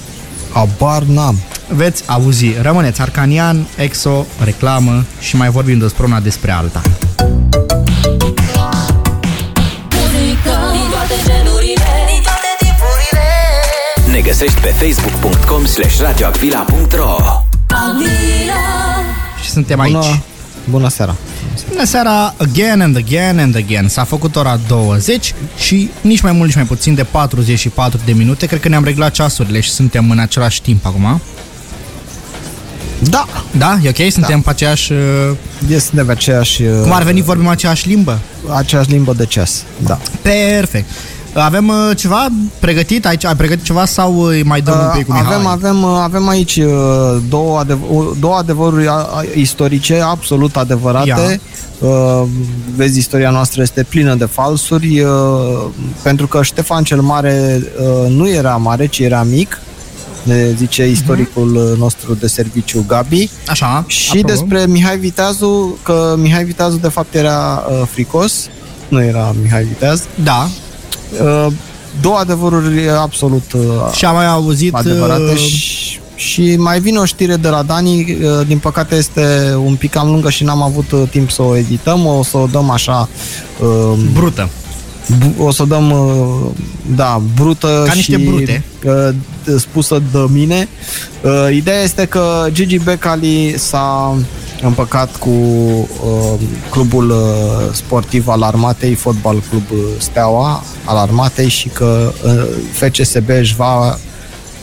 [0.53, 1.39] Abar n-am.
[1.69, 2.47] Veți auzi.
[2.63, 6.83] Rămâneți Arcanian, Exo, reclamă și mai vorbim despre una despre alta.
[9.95, 13.27] Muzică din toate genurile Din toate tipurile
[14.13, 17.17] Ne găsești pe facebook.com slash radioacvila.ro
[17.67, 18.63] Avila
[19.43, 19.93] Și suntem aici.
[19.93, 20.23] Bună,
[20.71, 21.17] bună seara.
[21.69, 23.89] Bună seara, again and again and again.
[23.89, 28.47] S-a făcut ora 20 și nici mai mult, nici mai puțin de 44 de minute.
[28.47, 31.21] Cred că ne-am reglat ceasurile și suntem în același timp acum.
[33.09, 33.27] Da,
[33.59, 33.79] Da?
[33.83, 34.11] E ok?
[34.13, 34.43] Suntem da.
[34.45, 34.93] pe aceeași...
[34.93, 34.99] uh,
[35.69, 38.19] este de aceeași, Cum ar veni, vorbim aceeași limbă?
[38.57, 39.63] aceeași limbă de ceas.
[39.85, 39.99] Da.
[40.23, 40.89] Perfect.
[41.35, 42.27] Avem uh, ceva
[42.59, 43.25] pregătit aici?
[43.25, 45.27] Ai pregătit ceva sau uh, mai dăm un pic cu Mihai?
[45.35, 46.73] avem, avem, uh, avem aici uh,
[47.29, 51.41] două, adev- uh, două adevăruri a- a- istorice absolut adevărate.
[51.79, 52.23] Uh,
[52.77, 55.11] vezi, istoria noastră este plină de falsuri, uh,
[56.03, 59.61] pentru că Ștefan cel Mare uh, nu era mare, ci era mic,
[60.23, 63.31] ne zice istoricul uh, nostru de serviciu Gabi.
[63.49, 64.35] Așa, Și aprobăm.
[64.37, 68.49] despre Mihai Viteazu, că Mihai Viteazu de fapt era uh, fricos,
[68.89, 70.03] nu era Mihai Viteaz.
[70.25, 70.49] Da.
[71.23, 71.47] Uh,
[72.01, 74.75] două adevăruri absolut uh, Și am mai auzit...
[74.75, 79.55] adevărate uh, și, și mai vine o știre de la Dani, uh, din păcate este
[79.65, 82.47] un pic cam lungă și n-am avut uh, timp să o edităm, o să o
[82.47, 83.09] dăm așa
[83.61, 84.49] uh, Brută.
[85.19, 86.51] Bu- o să o dăm uh,
[86.97, 88.65] da, brută Ca niște și brute.
[88.85, 89.09] uh,
[89.59, 90.69] spusă de mine.
[91.23, 94.17] Uh, Ideea este că Gigi Becali s-a
[94.63, 101.69] împăcat cu uh, clubul uh, sportiv al armatei, fotbal club uh, Steaua al armatei și
[101.69, 103.99] că uh, FCSB își va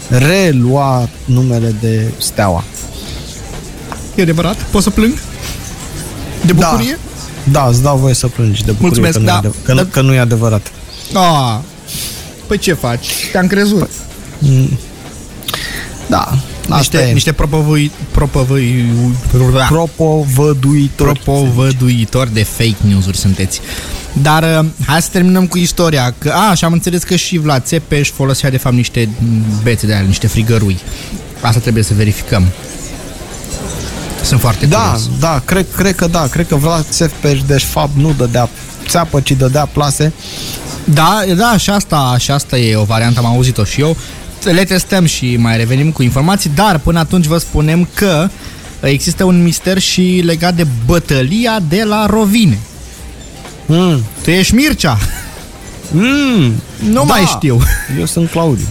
[0.09, 2.63] relua numele de Steaua.
[4.15, 4.55] E adevărat?
[4.55, 5.13] Pot să plâng?
[6.45, 6.67] De Da.
[6.69, 6.99] bucurie?
[7.03, 7.16] Da,
[7.69, 9.33] îți dau voie să plângi de bucurie Mulțumesc, că, nu da.
[9.33, 9.85] e adev- că, Da.
[9.91, 10.71] că nu e adevărat.
[11.11, 11.61] Da.
[12.47, 13.07] Păi ce faci?
[13.31, 13.89] Te-am crezut.
[16.09, 16.19] Da,
[16.69, 17.11] asta Niște, e.
[17.13, 18.85] niște propovăi, propovăi,
[19.69, 21.19] propovăduitori.
[21.19, 23.59] propovăduitori de fake news-uri sunteți.
[24.21, 26.13] Dar uh, hai să terminăm cu istoria.
[26.17, 29.09] Că, a, și am înțeles că și Vlad Țepeș folosea de fapt niște
[29.63, 30.77] bețe de alea, niște frigărui.
[31.41, 32.43] Asta trebuie să verificăm.
[34.27, 35.09] Sunt foarte Da, curios.
[35.19, 38.49] da, cred, cred că da, cred că Vlad Țepeș de fapt nu dădea
[38.87, 40.13] țeapă, ci dădea plase.
[40.83, 43.97] Da, da, și asta, și asta e o variantă, am auzit-o și eu.
[44.43, 48.27] Le testăm și mai revenim cu informații, dar până atunci vă spunem că
[48.81, 52.59] există un mister și legat de bătălia de la Rovine.
[53.65, 54.03] Mm.
[54.23, 54.97] Tu ești Mircea?
[55.91, 56.53] Mm.
[56.89, 57.59] Nu mai știu.
[57.99, 58.65] Eu sunt Claudiu.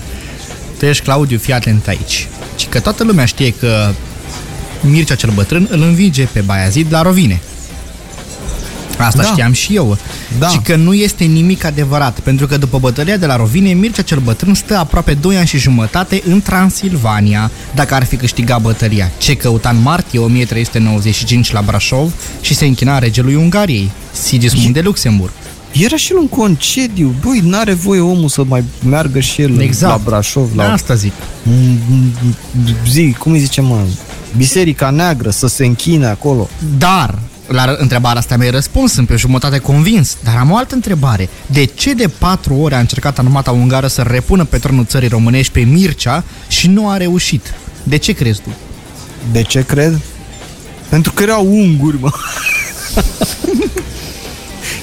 [0.78, 2.28] Tu ești Claudiu, fii atent aici.
[2.56, 3.90] Și că toată lumea știe că
[4.80, 7.40] Mircea cel bătrân îl învinge pe Baiazid la Rovine.
[8.98, 9.28] Asta Da.
[9.28, 9.98] știam și eu.
[10.38, 10.48] Da.
[10.48, 14.18] Și că nu este nimic adevărat, pentru că după bătălia de la Rovine, Mircea cel
[14.18, 19.10] bătrân stă aproape 2 ani și jumătate în Transilvania, dacă ar fi câștigat bătălia.
[19.18, 25.32] Ce căuta în martie 1395 la Brașov și se închina regelui Ungariei, Sigismund de Luxemburg.
[25.80, 27.14] Era și el un concediu.
[27.24, 29.92] Băi, n-are voie omul să mai meargă și el Exact.
[29.96, 31.12] la Brașov, la Asta zic.
[31.42, 32.12] Mm, mm,
[32.90, 33.78] zi, cum îi zice, mă?
[34.36, 36.48] Biserica Neagră, să se închine acolo.
[36.78, 40.74] Dar, la r- întrebarea asta mi-ai răspuns, sunt pe jumătate convins, dar am o altă
[40.74, 41.28] întrebare.
[41.46, 45.52] De ce de patru ore a încercat armata ungară să repună pe tronul țării românești
[45.52, 47.54] pe Mircea și nu a reușit?
[47.82, 48.48] De ce crezi tu?
[49.32, 50.00] De ce cred?
[50.88, 52.10] Pentru că erau unguri, mă.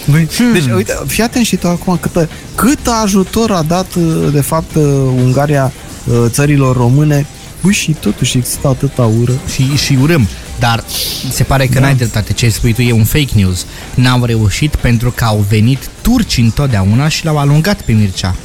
[0.09, 4.41] Băi, Deci, uite, fii atent și tu acum câtă, cât ajutor a dat, uh, de
[4.41, 4.83] fapt, uh,
[5.23, 5.71] Ungaria
[6.05, 7.25] uh, țărilor române.
[7.61, 9.31] Băi, și totuși există atâta ură.
[9.53, 10.27] Și, și urâm,
[10.59, 10.83] dar
[11.31, 11.79] se pare că da.
[11.79, 12.33] n-ai dreptate.
[12.33, 13.65] Ce spui tu e un fake news.
[13.95, 18.35] N-au reușit pentru că au venit turci întotdeauna și l-au alungat pe Mircea.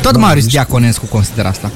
[0.00, 1.70] Tot Da, Marius niște- Diaconescu consideră asta.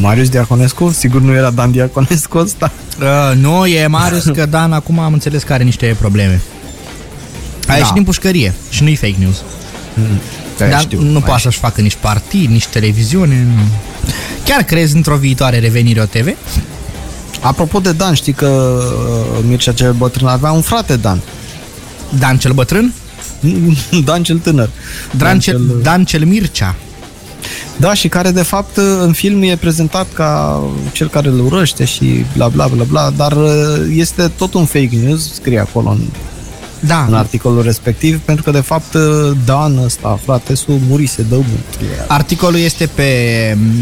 [0.00, 0.90] Marius Diaconescu?
[0.90, 2.72] Sigur nu era Dan Diaconescu ăsta?
[3.00, 6.40] Uh, nu, e Marius că Dan acum am înțeles că are niște probleme.
[7.62, 7.76] A Da.
[7.76, 9.42] ieșit din pușcărie și nu-i fake news.
[10.58, 13.46] Da, Dar știu, nu mai poate să-și facă nici partid, nici televiziune.
[13.56, 13.62] Nu.
[14.44, 16.36] Chiar crezi într-o viitoare revenire OTV?
[17.40, 21.20] Apropo de Dan, știi că uh, Mircea cel bătrân avea un frate Dan.
[22.18, 22.92] Dan cel bătrân?
[24.04, 24.70] Dan cel tânăr.
[25.16, 26.74] Dan cel, Dan cel Mircea.
[27.76, 32.24] Da, și care de fapt în film e prezentat ca cel care îl urăște și
[32.34, 33.50] bla bla bla bla, dar uh,
[33.94, 36.00] este tot un fake news, scrie acolo în,
[36.86, 39.02] Da, în articolul respectiv, pentru că de fapt uh,
[39.44, 41.90] Dan ăsta, frate, su murise de mult.
[42.06, 43.08] Articolul este pe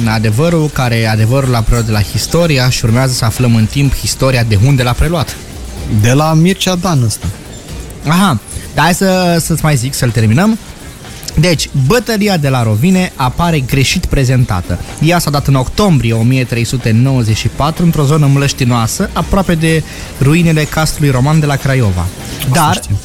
[0.05, 3.95] m, adevărul, care adevărul l-a preluat de la Historia și urmează să aflăm în timp
[3.95, 5.37] Historia de unde l-a preluat.
[6.01, 7.27] De la Mircea Dan ăsta.
[8.07, 8.39] Aha,
[8.75, 10.59] dar hai să, să-ți mai zic, să-l terminăm.
[11.35, 14.79] Deci, bătălia de la Rovine apare greșit prezentată.
[15.01, 19.83] Ea s-a dat în octombrie 1394 într-o zonă mlăștinoasă, aproape de
[20.21, 22.07] ruinele castrului roman de la Craiova.
[22.53, 22.99] Dar, știu.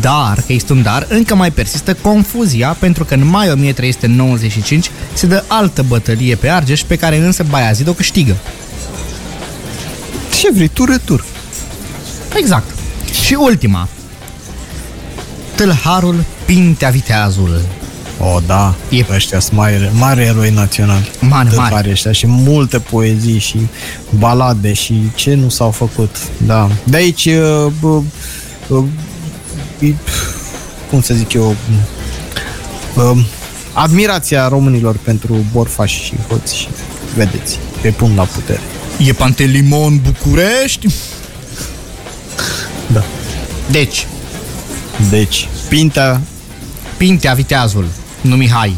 [0.00, 5.26] dar, că este un dar, încă mai persistă confuzia pentru că în mai 1395 se
[5.26, 8.36] dă altă bătălie pe Argeș pe care însă Baiazid o câștigă.
[10.40, 11.24] Ce vrei, tu retur.
[12.36, 12.70] Exact.
[13.24, 13.88] Și ultima.
[15.60, 17.60] Tâlharul Pintea Viteazul.
[18.18, 19.04] O, da, E- e...
[19.14, 21.10] ăștia sunt mari, mari eroi naționali.
[21.20, 21.90] Mari, Tâlhari mari.
[21.90, 23.58] ăștia și multe poezii și
[24.18, 26.16] balade și ce nu s-au făcut.
[26.46, 26.70] Da.
[26.84, 28.00] De aici, uh, bă,
[28.68, 28.84] uh,
[29.78, 29.94] e-
[30.90, 31.56] cum să zic eu,
[32.94, 33.24] uh,
[33.72, 36.68] admirația românilor pentru borfași și hoți și
[37.16, 38.60] vedeți, pe pun la putere.
[38.98, 40.86] E Pantelimon București?
[42.86, 43.04] Da.
[43.70, 44.06] Deci,
[45.08, 46.20] Deci, Pintea,
[46.96, 47.86] Pintea Viteazul,
[48.20, 48.76] nu Mihai.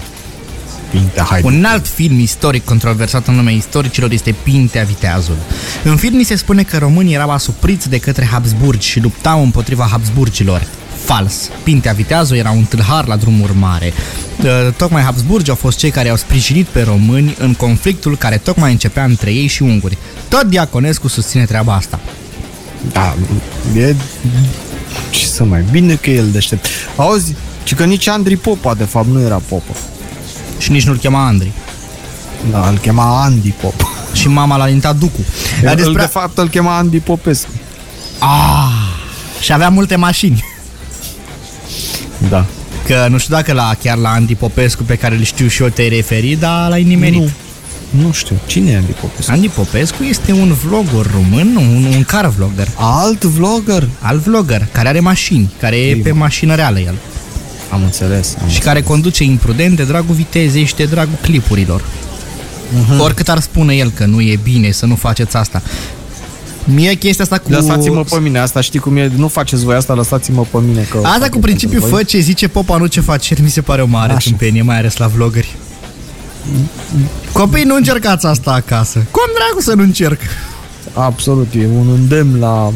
[0.90, 1.40] Pintea, hai.
[1.44, 5.36] Un alt film istoric controversat în lumea istoricilor este Pintea Viteazul.
[5.84, 9.88] În film ni se spune că românii erau asupriți de către Habsburgi și luptau împotriva
[9.90, 10.66] Habsburgilor.
[11.04, 11.50] Fals.
[11.62, 13.92] Pintea Viteazul era un tâlhar la drumuri mare.
[14.42, 18.70] Uh, Tocmai Habsburgi au fost cei care au sprijinit pe români în conflictul care tocmai
[18.70, 19.98] începea între ei și unguri.
[20.28, 22.00] Tot Diaconescu susține treaba asta.
[22.92, 23.16] Da,
[23.76, 23.94] e...
[25.10, 26.66] Ce să mai bine că e el deștept.
[26.96, 29.72] Auzi, ci că nici Andrei Popa, de fapt, nu era Popă.
[30.58, 31.52] Și nici nu-l chema Andrei.
[32.50, 33.86] Da, îl chema Andy Pop.
[34.12, 35.20] Și mama l-a alintat Ducu.
[35.62, 35.92] Dar Despre...
[35.92, 36.00] despre...
[36.02, 37.50] De fapt, îl chema Andy Popescu.
[38.18, 38.72] Ah,
[39.40, 40.44] și avea multe mașini.
[42.28, 42.44] Da.
[42.86, 45.68] Că nu știu dacă la chiar la Andy Popescu pe care îl știu și eu
[45.68, 47.20] te-ai referit, dar l-ai nimerit.
[47.20, 47.30] Nu.
[48.00, 49.32] Nu știu, cine e Andy Popescu?
[49.32, 53.88] Andy Popescu este un vlogger român, un, un car vlogger, Alt vlogger?
[54.00, 56.94] alt vlogger, care are mașini, care e pe mașină reală el.
[57.70, 58.36] Am înțeles.
[58.42, 61.84] Am și care conduce imprudent de dragul vitezei și de dragul clipurilor.
[62.88, 63.00] Mhm.
[63.00, 65.62] Oricât ar spune el că nu e bine să nu faceți asta.
[66.64, 67.50] Mie chestia asta cu...
[67.50, 70.96] Lăsați-mă pe mine, asta știi cum e, nu faceți voi asta, lăsați-mă pe mine că...
[71.02, 72.04] Asta fac cu eu principiul pentru fă voi.
[72.04, 74.28] ce zice popa, nu ce face, mi se pare o mare Așa.
[74.28, 75.56] tâmpenie, mai ales la vloggeri.
[77.32, 78.98] Copii, nu încercați asta acasă.
[79.10, 80.20] Cum dracu să nu încerc?
[80.92, 82.72] Absolut, e un îndemn la...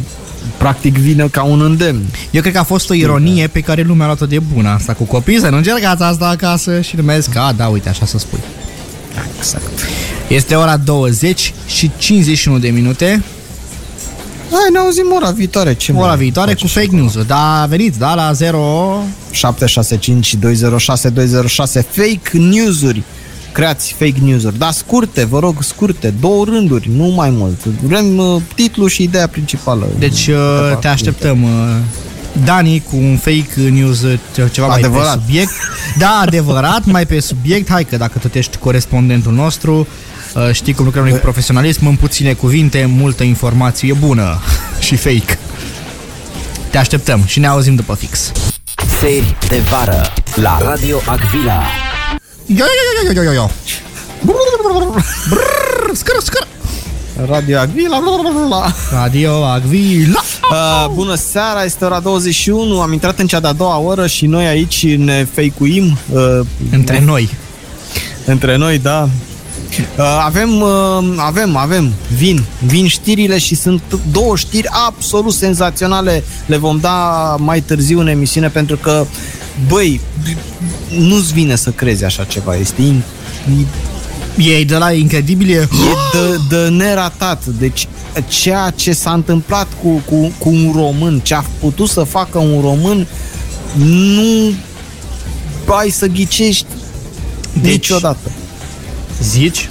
[0.56, 2.02] Practic vine ca un îndemn.
[2.30, 4.92] Eu cred că a fost o ironie pe care lumea a luat-o de bună asta
[4.92, 8.06] cu copii, să nu încercați asta acasă și lumea zice că, a, da, uite, așa
[8.06, 8.40] să spui.
[9.38, 9.80] Exact.
[10.28, 13.22] Este ora 20 și 51 de minute,
[14.50, 15.74] Hai, ne auzim ora viitoare.
[15.74, 16.80] Ce ora mai viitoare faci cu așa?
[16.80, 19.02] fake news Da, veniți, da, la 0...
[19.30, 23.02] 765 206 206 fake news-uri.
[23.56, 27.64] Creați fake news-uri, dar scurte, vă rog, scurte, două rânduri, nu mai mult.
[27.64, 29.86] Vrem uh, titlul și ideea principală.
[29.98, 31.50] Deci uh, te așteptăm, uh,
[32.44, 35.14] Dani, cu un fake news uh, ce- ceva mai Adevărat.
[35.14, 35.50] pe subiect.
[35.98, 37.70] Da, adevărat, mai pe subiect.
[37.70, 39.86] Hai că dacă tot ești corespondentul nostru,
[40.34, 44.40] uh, știi cum lucrăm noi cu profesionalism, în puține cuvinte, multă informație bună
[44.86, 45.38] și fake.
[46.70, 48.32] Te așteptăm și ne auzim după fix.
[49.00, 51.62] Seri de vară la Radio Agvila.
[52.48, 53.48] Yo, yo, yo, yo, yo, yo.
[55.28, 56.46] Brrr, Scăr, scăr.
[57.28, 57.98] Radio Agvila.
[58.00, 58.72] blablabla.
[58.92, 60.22] Radio Agvila.
[60.50, 64.46] Uh, bună seara, este ora 21, am intrat în cea de-a doua oră și noi
[64.46, 66.40] aici ne fake-uim uh,
[66.72, 67.30] Între noi.
[68.24, 69.08] între noi, da.
[69.98, 73.82] Uh, avem, uh, avem, avem, vin, vin știrile și sunt
[74.12, 76.24] două știri absolut senzaționale.
[76.46, 79.06] Le vom da mai târziu în emisiune pentru că,
[79.68, 80.00] băi,
[80.98, 82.56] nu-ți vine să crezi așa ceva.
[82.56, 83.02] Este in,
[84.38, 85.52] Ei de la incredibil e...
[85.54, 85.66] e
[86.12, 87.46] de, de neratat.
[87.46, 87.88] Deci
[88.28, 92.60] ceea ce s-a întâmplat cu, cu, cu un român, ce a putut să facă un
[92.60, 93.06] român,
[93.76, 94.54] nu
[95.66, 96.66] ai să ghicești
[97.52, 98.30] Deci- deci, niciodată.
[99.22, 99.68] Zici?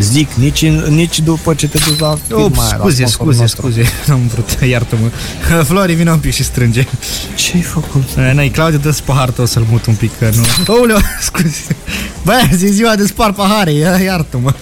[0.00, 3.08] Zic, nici, în- nici după ce te duci la firma Ups, aia, la scuze, sponsorul
[3.32, 3.60] scuze, nostru.
[3.70, 5.08] scuze, n-am vrut, iartă-mă.
[5.68, 6.86] Flori, vină un pic și strânge.
[7.34, 8.02] Ce-ai făcut?
[8.34, 10.74] Noi, Claudiu, dă-ți pahar tău să-l mut un pic, că nu...
[10.74, 11.76] Ouleu, scuze.
[12.24, 14.54] Băi, zi ziua de spar pahare, ia- iartă-mă.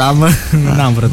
[0.00, 0.28] Am,
[0.76, 1.12] n-am vrut.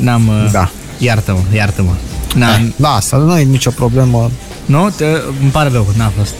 [0.00, 0.48] N-am...
[0.52, 0.70] Da.
[0.98, 1.92] Iartă-mă, iartă-mă.
[2.34, 4.30] N-am, Eh, Lasă, nu e nicio problemă.
[4.64, 4.90] nu?
[4.96, 5.04] Te,
[5.40, 6.34] îmi pare rău, n-a fost.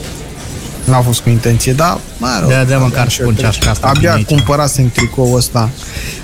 [0.87, 2.49] N-a fost cu intenție, dar mă rog.
[2.49, 4.25] Da, da, măcar abia și pun ceașca asta Abia aici.
[4.25, 5.69] cumpărasem tricoul ăsta.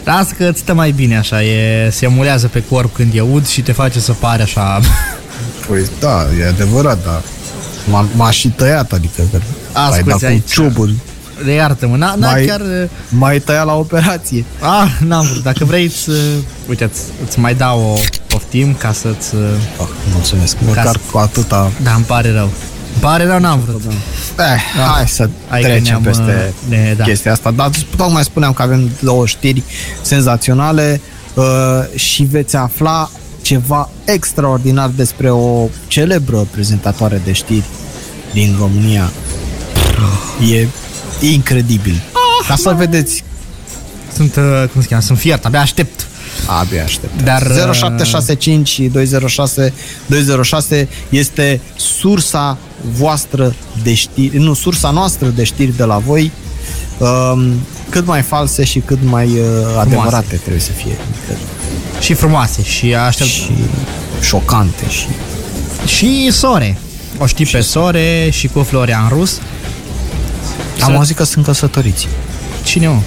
[0.03, 3.47] Lasă că îți stă mai bine așa, e, se mulează pe corp când e ud
[3.47, 4.79] și te face să pare așa...
[5.67, 7.21] Păi da, e adevărat, dar
[7.89, 9.37] m-a, m-a și tăiat, adică că
[9.73, 10.51] Asculți ai dat cu aici.
[10.51, 10.95] ciobul.
[11.45, 12.61] De iartă-mă, n-a, n-a Mai- chiar...
[13.09, 14.45] M-ai tăiat la operație.
[14.59, 15.43] Ah, n-am vrut.
[15.43, 16.09] Dacă vrei, îți,
[16.69, 17.97] uite, îți, îți mai dau o
[18.27, 19.35] poftim ca să-ți...
[19.77, 21.71] Oh, mulțumesc, măcar Ca- cu atâta.
[21.83, 22.49] Da, îmi pare rău.
[22.93, 23.81] Îmi pare rău, n-am vrut.
[24.39, 24.61] Eh,
[24.93, 27.03] hai să Hai că trecem ne-am, peste uh, ne- da.
[27.03, 27.51] chestia asta.
[27.51, 29.63] Dar tocmai spuneam că avem două știri
[30.01, 31.01] senzaționale
[31.33, 31.43] uh,
[31.95, 33.09] și veți afla
[33.41, 37.63] ceva extraordinar despre o celebră prezentatoare de știri
[38.33, 39.11] din România.
[40.51, 40.67] E
[41.31, 42.01] incredibil.
[42.47, 43.23] Ca să vedeți,
[44.13, 46.07] Sunt, uh, cum se cheamă, sunt fiert, abia aștept.
[46.45, 47.21] Abia aștept.
[47.23, 49.73] Dar, uh, 0765 și 206
[50.05, 52.57] 206 este sursa
[52.97, 56.31] voastră de știri, nu, sursa noastră de știri de la voi.
[56.97, 57.53] Um,
[57.89, 59.39] cât mai false și cât mai uh,
[59.79, 60.97] adevărate trebuie să fie.
[61.09, 61.39] Adică,
[61.99, 63.29] Și frumoase și aștept.
[63.29, 63.51] Și, și
[64.21, 65.07] șocante și
[65.95, 66.77] și Sore.
[67.19, 69.39] O știi pe Sore și cu Florian Rus.
[70.81, 72.07] am Să- auzit că sunt căsătoriți.
[72.63, 72.99] Cine, mă?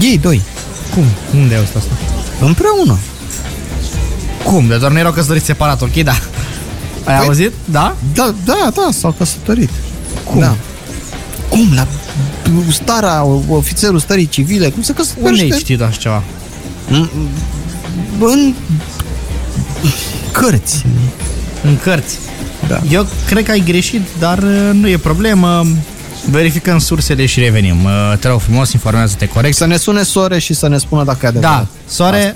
[0.00, 0.42] Ei doi,
[0.94, 1.04] Cum?
[1.40, 1.90] Unde ai auzit asta?
[2.40, 2.98] Împreună.
[4.44, 4.66] Cum?
[4.66, 6.12] De doar nu erau căsătoriți separat, ok, da.
[7.04, 7.52] Ai Păi- auzit?
[7.64, 7.96] Da?
[8.14, 9.70] Da, da, da, s-au căsătorit.
[10.24, 10.40] Cum?
[10.40, 10.56] Da.
[11.48, 11.68] Cum?
[11.74, 11.86] La
[12.70, 15.44] starea, ofițerul stării civile, cum se Unde căsătorește?
[15.44, 16.22] ai citit așa ceva?
[18.18, 18.54] În
[20.32, 20.84] cărți.
[21.64, 22.18] În cărți.
[22.68, 22.80] Da.
[22.90, 25.66] Eu cred că ai greșit, dar uh, nu e problemă.
[26.30, 27.84] Verificăm sursele și revenim.
[27.84, 29.56] Uh, Te rog frumos, informează-te corect.
[29.56, 31.58] Să ne sune sore și să ne spună dacă e adevărat.
[31.58, 32.34] Da, soare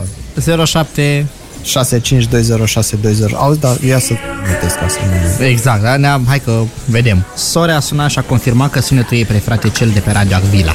[0.67, 1.27] 07
[1.65, 3.35] 65206220.
[3.35, 4.13] Auzi, dar ia să
[4.53, 4.99] notez ca să
[5.39, 5.45] nu...
[5.45, 5.97] Exact, da?
[5.97, 7.25] Ne-am, hai că vedem.
[7.37, 10.37] Sore a sunat și a confirmat că sunetul ei preferat e cel de pe Radio
[10.37, 10.73] Agvila.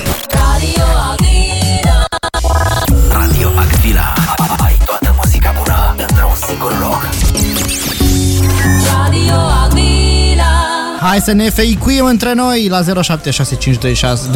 [11.15, 14.29] Hai să ne feicuim între noi la 076526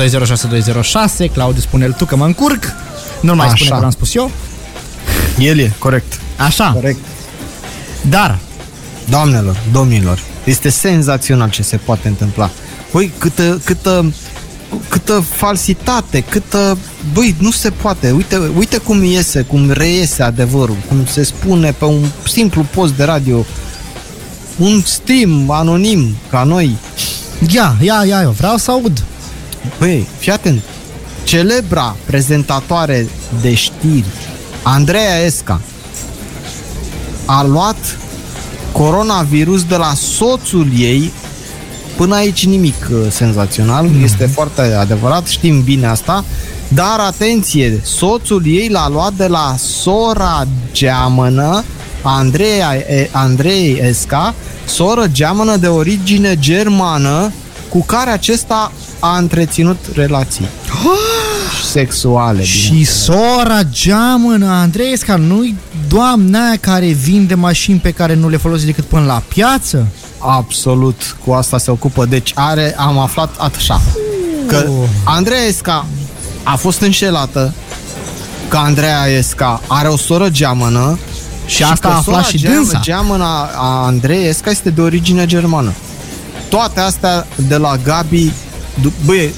[0.48, 2.64] 206 Claudiu spune tu că mă încurc
[3.22, 3.56] Nu mai Așa.
[3.56, 4.32] spune că l-am spus eu.
[5.38, 6.20] El e, corect.
[6.38, 6.72] Așa.
[6.72, 7.00] Corect.
[8.10, 8.40] Dar,
[9.10, 12.50] Doamnelor, domnilor, este senzațional ce se poate întâmpla.
[12.92, 14.14] Băi, câtă, câtă,
[14.90, 16.78] câtă falsitate, câtă...
[17.14, 18.12] Băi, nu se poate.
[18.12, 23.04] Uite, uite cum iese, cum reiese adevărul, cum se spune pe un simplu post de
[23.04, 23.46] radio.
[24.60, 26.78] Un stream anonim ca noi.
[27.48, 29.04] ia, ia, ia, eu vreau să aud.
[29.80, 30.62] Băi, fii atent.
[31.24, 33.10] Celebra prezentatoare
[33.42, 34.06] de știri,
[34.64, 35.62] Andreea Esca,
[37.26, 37.98] a luat
[38.72, 41.12] coronavirus de la soțul ei
[42.00, 44.04] Până aici nimic uh, senzațional, mm-hmm.
[44.04, 46.26] este foarte adevărat, știm bine asta,
[46.68, 51.64] dar atenție, soțul ei l-a luat de la sora geamănă,
[52.02, 54.34] Andreea, e, Andrei Esca,
[54.66, 57.32] soră geamănă de origine germană,
[57.70, 60.48] cu care acesta a întreținut relații
[61.72, 62.44] sexuale.
[62.44, 65.56] Și sora geamănă Andreesca, nu-i
[65.88, 69.88] doamna aia care vinde mașini pe care nu le folosi decât până la piață?
[70.18, 72.06] Absolut, cu asta se ocupă.
[72.06, 73.82] Deci are, am aflat așa,
[74.48, 74.70] că
[75.04, 75.86] Andreea Esca
[76.44, 77.54] a fost înșelată,
[78.48, 80.98] că Andreea Esca are o soră geamănă
[81.50, 82.80] Și asta că a aflat sora și geam- dânsa.
[82.84, 85.74] Geamăna a Andrei Esca este de origine germană.
[86.50, 88.32] Toate astea de la Gabi,
[88.82, 89.34] du- băie,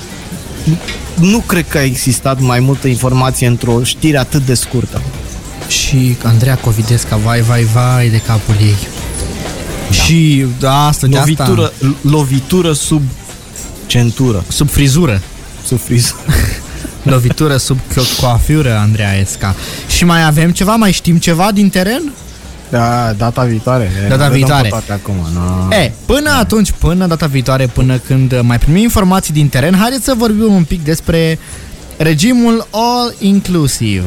[1.19, 5.01] nu cred că a existat mai multă informație într-o știre atât de scurtă.
[5.67, 8.75] Și Andreea Covidesca, vai, vai, vai de capul ei.
[9.91, 13.01] Și da, asta, de asta, Lovitură, lovitură sub
[13.85, 15.21] centură, sub frizură.
[15.65, 16.13] sub friză.
[17.03, 19.55] Lovitură sub co- coafură, Andreea Esca.
[19.87, 20.75] Și mai avem ceva?
[20.75, 22.11] Mai știm ceva din teren?
[22.69, 23.91] Da, data viitoare.
[24.01, 24.61] Data Nu vedem viitoare.
[24.63, 25.15] pe Toate acum.
[25.33, 25.75] No.
[25.75, 30.13] E, până atunci, până data viitoare, până când mai primim informații din teren, haideți să
[30.17, 31.39] vorbim un pic despre
[31.97, 34.03] regimul all-inclusive.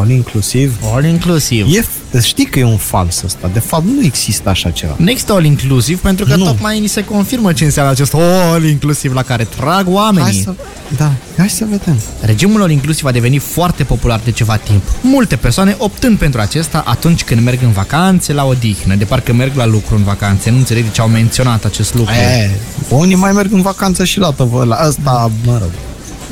[0.00, 0.76] All inclusiv.
[0.94, 1.68] All-inclusive.
[2.12, 3.50] E, știi că e un fals ăsta.
[3.52, 4.94] De fapt, nu există așa ceva.
[4.98, 6.44] Nu există all-inclusive pentru că Nu.
[6.44, 10.22] tocmai ni se confirmă ce înseamnă acest all-inclusive la care trag oamenii.
[10.22, 10.54] Hai să,
[10.96, 11.96] da, hai să vedem.
[12.20, 14.82] Regimul all inclusiv a devenit foarte popular de ceva timp.
[15.00, 19.56] Multe persoane optând pentru acesta atunci când merg în vacanțe la odihnă, de parcă merg
[19.56, 20.50] la lucru în vacanțe.
[20.50, 22.12] Nu înțeleg de ce au menționat acest lucru.
[22.14, 22.50] E,
[22.88, 25.70] unii mai merg în vacanță și la tăvă, la ăsta, mă rog.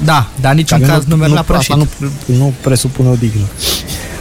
[0.05, 1.75] Da, dar niciun Care caz nu, merg la asta prășit.
[1.77, 1.87] nu,
[2.25, 3.45] nu presupune o dignă.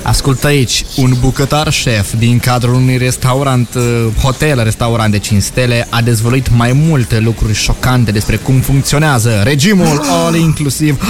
[0.03, 5.87] Ascultă aici, un bucătar șef din cadrul unui restaurant, uh, hotel, restaurant de 5 stele,
[5.89, 11.01] a dezvăluit mai multe lucruri șocante despre cum funcționează regimul all inclusiv.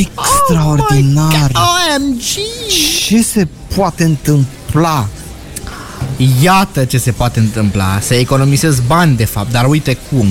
[0.00, 1.50] Extraordinar!
[1.54, 2.22] OMG!
[3.06, 5.06] Ce se poate întâmpla?
[6.42, 10.26] Iată ce se poate întâmpla, să economisezi bani de fapt, dar uite cum.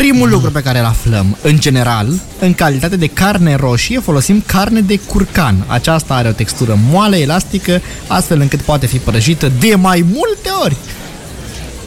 [0.00, 0.32] Primul Mm.
[0.32, 4.96] lucru pe care îl aflăm, în general, în calitate de carne roșie, folosim carne de
[4.98, 5.64] curcan.
[5.66, 10.76] Aceasta are o textură moale, elastică, astfel încât poate fi prăjită de mai multe ori.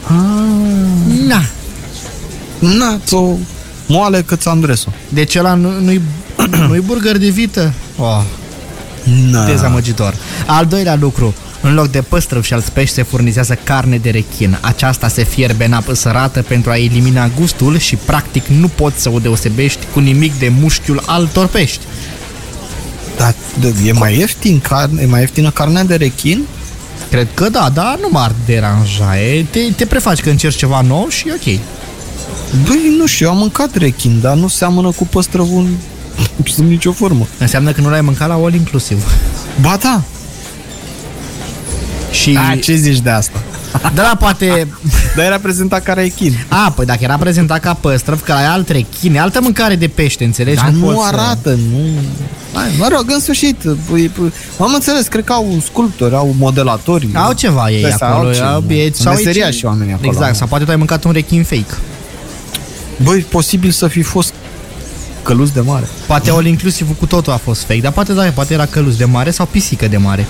[0.02, 1.26] Ah.
[1.26, 1.42] Na,
[2.58, 3.32] Na, o
[3.86, 4.92] moale cât Andresu.
[5.08, 6.00] deci ăla nu, nu-i,
[6.68, 7.72] nu-i burger de vită?
[7.98, 8.22] Oh,
[9.30, 9.44] Na.
[9.44, 10.14] dezamăgitor.
[10.46, 14.58] Al doilea lucru, în loc de păstrăv și alți pești se furnizează carne de rechin.
[14.60, 19.10] Aceasta se fierbe în apă sărată pentru a elimina gustul și practic nu poți să
[19.10, 21.80] o deosebești cu nimic de mușchiul altor pești.
[23.16, 26.44] Dar de- e mai ieftin carne, e mai ieftină carnea de rechin?
[27.10, 29.20] Cred că da, dar nu m-ar deranja.
[29.20, 31.60] E, te, te prefaci că încerci ceva nou și e ok.
[32.66, 35.68] Băi, nu știu, eu am mâncat rechin, dar nu seamănă cu păstrăvul
[36.54, 37.26] sub nicio formă.
[37.38, 39.04] Înseamnă că nu l-ai mâncat la all inclusiv.
[39.60, 40.02] Ba da.
[42.14, 42.38] Și...
[42.50, 43.42] A, ce zici de asta?
[43.82, 44.68] Da, da, poate...
[45.16, 46.44] Dar era prezentat ca rechin.
[46.48, 49.88] A, păi dacă era prezentat ca păstrăv, că la alt rechin, e altă mâncare de
[49.88, 50.56] pește, înțelegi?
[50.56, 51.78] Dar nu, poți să- arată, nu...
[52.52, 53.56] Hai, mă rog, în sfârșit,
[53.90, 57.08] păi, păi, am înțeles, cred că au sculptori, au modelatori.
[57.14, 60.10] Au ceva ei Ăsta, acolo, au ce- au, e, Sunt meseriași oamenii acolo.
[60.12, 61.74] Exact, sau poate tu ai mâncat un rechin fake.
[63.02, 64.34] Băi, posibil să fi fost
[65.22, 65.88] căluț de mare.
[66.06, 69.04] Poate all inclusiv cu totul a fost fake, dar poate da, poate era căluț de
[69.04, 70.26] mare sau pisică de mare.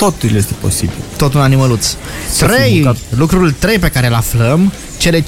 [0.00, 0.94] Totul este posibil.
[1.16, 1.86] Tot un animăluț.
[2.30, 2.74] Să fi 3.
[2.74, 2.96] mâncat.
[3.16, 5.24] Lucrul 3 pe care îl aflăm, cele 50-60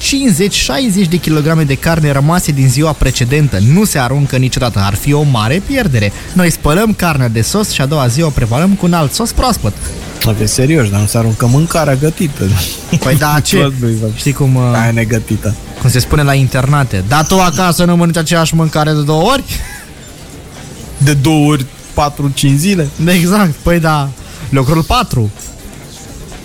[1.11, 4.79] de kilograme de carne rămase din ziua precedentă nu se aruncă niciodată.
[4.85, 6.13] Ar fi o mare pierdere.
[6.33, 9.33] Noi spălăm carnea de sos și a doua zi o preparăm cu un alt sos
[9.33, 9.73] proaspăt.
[10.27, 12.45] Aveți serios, dar nu se aruncă mâncarea gătită.
[12.99, 13.57] Păi da, ce?
[13.57, 14.11] Tot nu-i văd.
[14.17, 15.55] Știi cum, uh, Aia negătită.
[15.81, 17.05] cum se spune la internate?
[17.09, 19.43] Dar tu acasă nu mănânci aceeași mâncare de două ori?
[20.99, 22.89] De două ori, patru, cinci zile.
[23.07, 24.09] Exact, păi da.
[24.53, 25.31] Lucrul 4.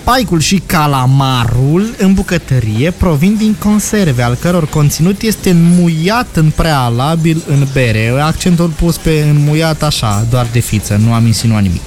[0.04, 7.44] Paicul și calamarul în bucătărie provin din conserve, al căror conținut este înmuiat în prealabil
[7.48, 8.10] în bere.
[8.22, 11.82] Accentul pus pe înmuiat așa, doar de fiță, nu am insinuat nimic.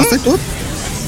[0.00, 0.38] Asta e tot?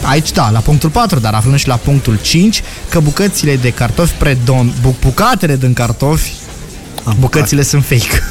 [0.02, 4.12] Aici da, la punctul 4, dar aflăm și la punctul 5 că bucățile de cartofi
[4.14, 4.72] predom...
[4.82, 6.32] bu- bucatele din cartofi
[7.18, 8.22] bucățile sunt fake.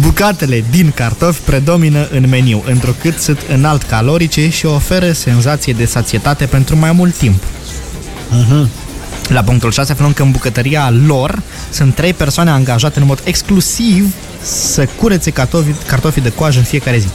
[0.00, 6.44] Bucatele din cartofi predomină în meniu, întrucât sunt înalt calorice și oferă senzație de sațietate
[6.44, 7.42] pentru mai mult timp.
[9.28, 14.14] La punctul 6 aflăm că în bucătăria lor sunt trei persoane angajate în mod exclusiv
[14.42, 17.08] să curețe cartofi, cartofii de coajă în fiecare zi.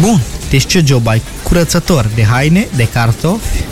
[0.00, 0.20] Bun.
[0.50, 1.22] Deci ce job ai?
[1.42, 3.64] Curățător de haine, de cartofi,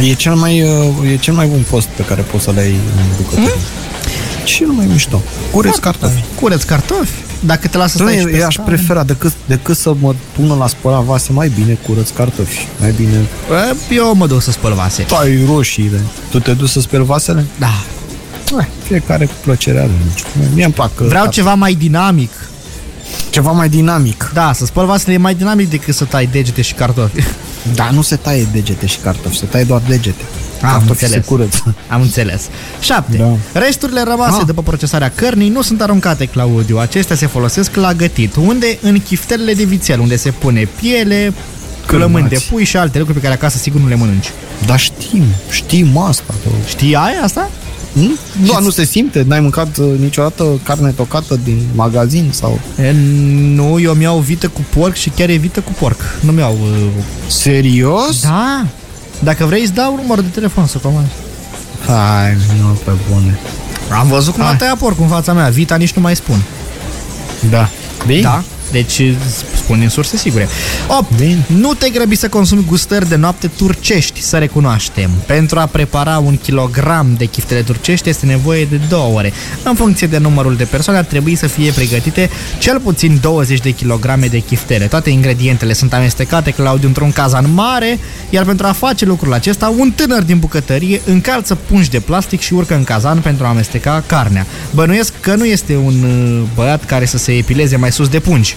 [0.00, 3.06] E cel mai, uh, e cel mai bun post pe care poți să-l ai în
[3.16, 3.50] bucătărie.
[4.44, 5.22] Cel mai mișto.
[5.50, 6.24] Cureți cartofi.
[6.40, 7.12] Cureț cartofi.
[7.40, 8.68] Dacă te lasă să stai și Doamne, pe eu aș scaun.
[8.68, 12.66] prefera decât, decât să mă pună la spălat vase, mai bine curăț cartofi.
[12.80, 15.02] Mai bine Bă, Eu mă duc să spăl vase.
[15.02, 16.00] tai roșiile.
[16.30, 17.44] Tu te duci să speli vasele?
[17.58, 17.70] Da.
[18.60, 19.94] Eh, Fiecare cu plăcerea lui.
[20.04, 20.28] nu știu.
[20.54, 22.30] Mie îmi plac uh, Vreau car- ceva mai dinamic.
[23.30, 24.30] ceva mai dinamic.
[24.34, 27.22] Da, să spăl vasele e mai dinamic decât să tai degete și cartofi.
[27.74, 30.22] Dar nu se taie degete și cartofi, se taie doar degete.
[30.64, 31.26] Am Cartofii se înțeles.
[31.26, 31.74] curăță.
[31.88, 32.42] Am înțeles.
[32.80, 33.16] 7.
[33.16, 33.60] Da.
[33.60, 34.46] Resturile rămase Ah.
[34.46, 36.78] după procesarea cărnii nu sunt aruncate, Claudiu.
[36.78, 38.34] Acestea se folosesc la gătit.
[38.36, 38.78] Unde?
[38.82, 41.32] În chiftelele de vițel, unde se pune piele,
[41.86, 44.30] plămâni de pui și alte lucruri pe care acasă sigur nu le mănânci.
[44.66, 46.34] Dar știm, știm asta.
[46.42, 46.48] Că...
[46.68, 47.50] Știi aia asta?
[47.92, 48.18] Hmm?
[48.42, 49.24] Nu, nu se simte?
[49.26, 52.28] N-ai mâncat uh, niciodată carne tocată din magazin?
[52.32, 52.60] sau?
[52.82, 52.94] E,
[53.54, 56.00] nu, eu mi-au vită cu porc și chiar e vită cu porc.
[56.20, 56.58] Nu mi-au...
[56.62, 56.86] Uh...
[57.26, 58.20] Serios?
[58.22, 58.66] Da.
[59.18, 61.12] Dacă vrei, îți dau numărul de telefon să comanzi.
[61.86, 63.38] Hai, nu pe bune.
[63.90, 65.48] Am văzut cum a tăiat porcul în fața mea.
[65.48, 66.42] Vita nici nu mai spun.
[67.50, 67.68] Da.
[68.06, 68.20] Bine?
[68.20, 68.42] Da?
[68.70, 69.02] Deci
[69.54, 70.48] spun din surse sigure.
[70.88, 71.16] 8.
[71.16, 71.44] Bine.
[71.46, 75.10] Nu te grăbi să consumi gustări de noapte turcești, să recunoaștem.
[75.26, 79.32] Pentru a prepara un kilogram de chiftele turcești este nevoie de două ore.
[79.62, 83.70] În funcție de numărul de persoane ar trebui să fie pregătite cel puțin 20 de
[83.70, 84.86] kilograme de chiftele.
[84.86, 87.98] Toate ingredientele sunt amestecate, Claudiu, într-un cazan mare,
[88.30, 92.54] iar pentru a face lucrul acesta, un tânăr din bucătărie încalță pungi de plastic și
[92.54, 94.46] urcă în cazan pentru a amesteca carnea.
[94.74, 98.56] Bănuiesc că nu este un uh, băiat care să se epileze mai sus de pungi.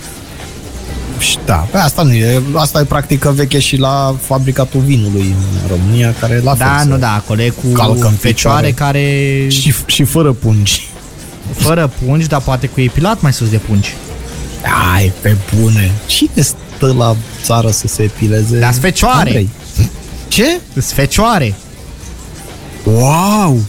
[1.20, 2.42] Și Da, pe asta nu e.
[2.56, 6.88] Asta e practică veche și la fabricatul vinului în România, care la fel Da, se-
[6.88, 8.72] nu, da, acolo e cu calcă în fecioare picioare.
[8.72, 10.88] care Și, și fără pungi.
[11.56, 13.94] fără pungi, dar poate cu epilat mai sus de pungi.
[14.96, 15.92] Ai, pe bune.
[16.06, 18.60] Cine stă la țară să se epileze?
[18.60, 19.18] Dar-s fecioare.
[19.18, 19.50] Andrei.
[20.28, 20.60] Ce?
[20.74, 21.56] Sunt fecioare.
[22.84, 23.60] Wow!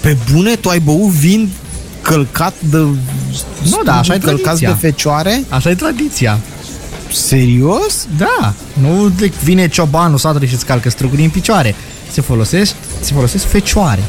[0.00, 1.50] Pe bune, tu ai băut vin
[2.02, 2.76] călcat de...
[2.76, 4.68] Nu, da, așa e Călcat tradiția.
[4.70, 5.44] de fecioare?
[5.48, 6.38] Așa e tradiția.
[7.12, 8.06] Serios?
[8.18, 11.74] Da, nu de- vine ciobanul satului și îți calcă strugurii în picioare.
[12.10, 14.02] Se folosesc, se folosesc fecioare.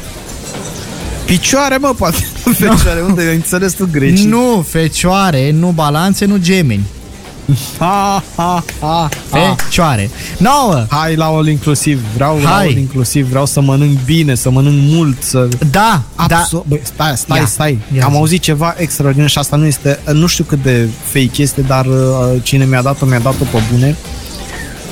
[1.26, 2.16] Picioare, mă, poate.
[2.52, 4.26] Fecioare, unde ai înțeles tu grecii?
[4.26, 6.84] Nu fecioare, nu balanțe, nu gemeni.
[7.78, 9.54] Ha, ha, ha, ha.
[9.58, 10.10] Fecioare.
[10.38, 10.86] 9.
[10.88, 12.66] Hai la all inclusiv, vreau la Hai.
[12.66, 15.48] all inclusiv, vreau să mănânc bine, să mănânc mult, să...
[15.70, 16.36] Da, da.
[16.38, 16.64] Absolut.
[16.66, 17.78] Băi, stai, stai, Ia, stai.
[17.96, 18.16] ia Am zi.
[18.16, 21.94] auzit ceva extraordinar și asta nu este, nu știu cât de fake este, dar uh,
[22.42, 23.96] cine mi-a dat-o, mi-a dat-o pe bune.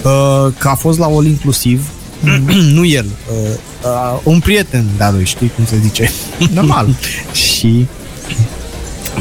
[0.03, 1.89] Uh, că a fost la all inclusiv,
[2.75, 3.49] nu el, uh,
[3.85, 6.13] uh, un prieten de-a lui, știi cum se zice.
[6.53, 6.89] Normal.
[7.53, 7.87] și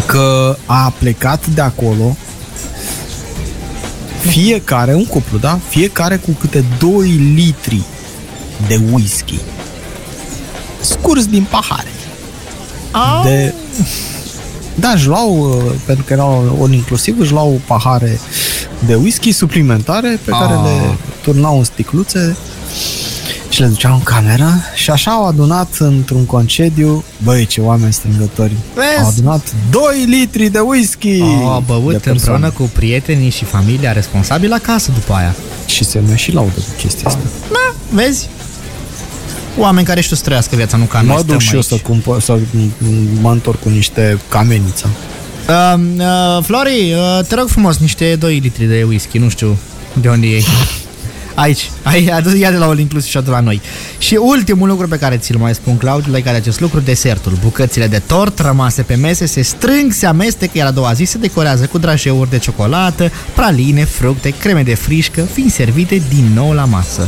[0.06, 2.18] că a plecat de acolo
[4.20, 5.60] fiecare, un cuplu, da?
[5.68, 7.82] Fiecare cu câte 2 litri
[8.68, 9.40] de whisky
[10.80, 11.88] scurs din pahare.
[13.24, 13.54] De...
[14.76, 18.20] Da, își luau, uh, pentru că erau ori inclusiv, își luau pahare
[18.86, 20.62] de whisky suplimentare pe care Ah.
[20.64, 22.38] le turnau în sticluțe
[23.58, 28.52] și le duceau în cameră și așa au adunat într-un concediu, băi, ce oameni strângători,
[28.76, 29.00] Vezi?
[29.02, 32.12] au adunat 2 litri de whisky Au de băut persoană.
[32.12, 35.36] împreună cu prietenii și familia responsabilă acasă după aia.
[35.66, 37.20] Și se mai și laudă cu chestia asta.
[37.52, 38.30] Da, vezi?
[39.58, 41.66] Oameni care știu să trăiască viața, nu ca noi Mă duc stăm și eu aici.
[41.68, 42.38] să, cumpăr, să
[43.22, 44.90] mă întorc cu niște cameniță.
[45.50, 49.58] Uh, uh, Flori, uh, te rog frumos, niște 2 litri de whisky, nu știu
[50.02, 50.42] de unde e.
[51.38, 53.62] Aici, ai adus, ia de la All Inclusive și adu la noi.
[53.98, 57.38] Și ultimul lucru pe care ți-l mai spun, Claudiu, legat de acest lucru, desertul.
[57.44, 61.18] Bucățile de tort rămase pe mese se strâng, se amestecă, iar a doua zi se
[61.18, 66.66] decorează cu drajeuri de ciocolată, praline, fructe, creme de frișcă, fiind servite din nou la
[66.66, 67.08] masă.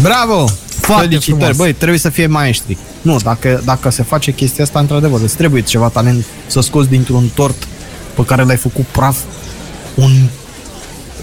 [0.00, 0.44] Bravo!
[0.80, 1.56] Foarte Felicitări, frumos.
[1.56, 2.76] băi, trebuie să fie maestri.
[3.02, 7.30] Nu, dacă, dacă se face chestia asta, într-adevăr, îți trebuie ceva talent să scoți dintr-un
[7.34, 7.68] tort
[8.14, 9.16] pe care l-ai făcut praf
[9.94, 10.10] un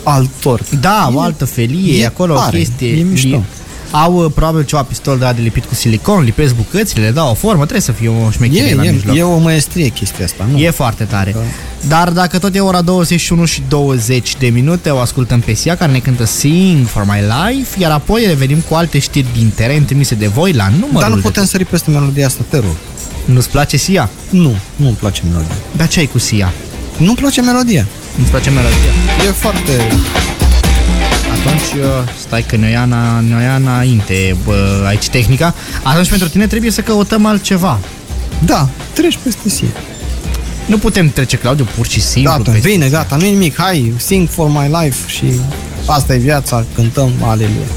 [0.03, 0.61] altor.
[0.81, 2.89] Da, o altă felie, e e acolo tare, o chestie.
[2.99, 3.27] e mișto.
[3.27, 3.43] li-
[3.91, 7.33] Au uh, probabil ceva pistol de, de lipit cu silicon, lipesc bucățile, le dau o
[7.33, 9.15] formă, trebuie să fie o șmecherie E, la e, mijloc.
[9.17, 10.57] e o maestrie chestia asta, nu?
[10.57, 11.35] E foarte tare.
[11.87, 15.91] Dar dacă tot e ora 21 și 20 de minute, o ascultăm pe Sia care
[15.91, 20.15] ne cântă Sing for My Life, iar apoi revenim cu alte știri din teren trimise
[20.15, 22.75] de voi la numărul Dar nu de putem sări peste melodia asta, te rog.
[23.25, 24.09] Nu-ți place Sia?
[24.29, 25.55] Nu, nu-mi place melodia.
[25.75, 26.53] Dar ce ai cu Sia?
[26.97, 27.85] Nu-mi place melodia.
[28.15, 28.91] Nu-ți place melodia?
[29.27, 29.71] E foarte...
[31.45, 35.53] Atunci, uh, stai că ne ia, na- ne ia înainte bă, aici tehnica.
[35.83, 37.79] Atunci pentru tine trebuie să căutăm altceva.
[38.45, 39.67] Da, treci peste sie.
[40.65, 42.31] Nu putem trece, Claudiu, pur și simplu.
[42.31, 42.97] Gata, peste vine, Sia.
[42.97, 45.25] gata, nu nimic, hai, sing for my life și
[45.85, 47.67] asta e viața, cântăm, aleluia.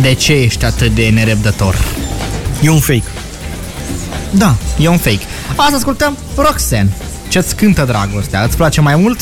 [0.00, 1.76] De ce ești atât de nerăbdător?
[2.62, 3.02] E un fake.
[4.30, 5.20] Da, e un fake.
[5.56, 6.90] Asta ascultăm Roxanne.
[7.32, 8.42] Ce-ți cântă dragostea?
[8.42, 9.20] Îți place mai mult?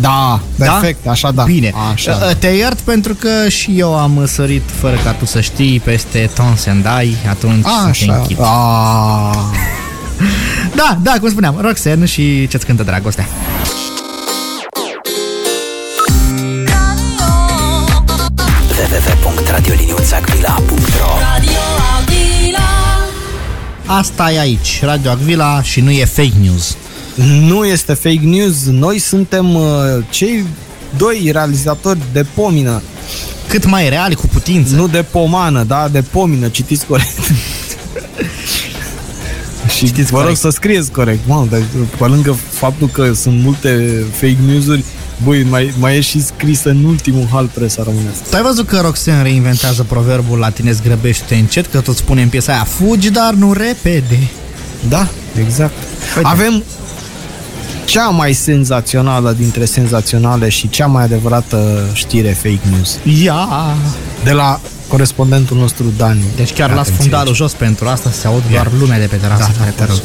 [0.00, 1.42] Da, perfect, așa da.
[1.42, 1.72] Bine.
[1.92, 2.18] Așa.
[2.28, 6.30] Uh, Te iert pentru că și eu am sărit fără ca tu să știi peste
[6.34, 8.14] Tons and I, atunci să te Așa.
[8.14, 8.36] închid.
[8.40, 9.30] A,
[10.76, 13.26] Da, da, cum spuneam, Roxanne și ce-ți cântă dragostea.
[19.80, 21.60] www.radioliniuțagvila.ro Radio
[21.98, 22.68] Avila
[23.86, 26.76] Asta e aici, Radio Agvila și nu e fake news.
[27.40, 29.62] Nu este fake news, noi suntem uh,
[30.10, 30.44] cei
[30.96, 32.82] doi realizatori de pomină,
[33.48, 34.74] Cât mai reali cu putință.
[34.74, 37.18] nu de pomană, da, de pomină, citiți corect.
[39.76, 40.40] Și Citiți vă rog corect.
[40.40, 41.60] să scrieți corect, mă, dar
[41.98, 44.84] pe lângă faptul că sunt multe fake news-uri,
[45.24, 48.22] băi, mai, mai e și scris în ultimul hal presa românească.
[48.30, 52.52] Tu ai văzut că Roxanne reinventează proverbul latinez grăbește încet, că tot spune în piesa
[52.52, 54.18] aia, fugi, dar nu repede.
[54.88, 55.08] Da,
[55.38, 55.74] exact.
[56.16, 56.28] Uite.
[56.28, 56.64] Avem
[57.84, 62.98] cea mai senzațională dintre senzaționale și cea mai adevărată știre fake news.
[63.22, 63.48] Ia!
[64.24, 66.22] De la corespondentul nostru Dani.
[66.36, 67.36] Deci chiar las Atenție fundalul aici.
[67.36, 69.50] jos pentru asta, se aud doar lumea de pe terasă.
[69.52, 70.00] Da, care te rog.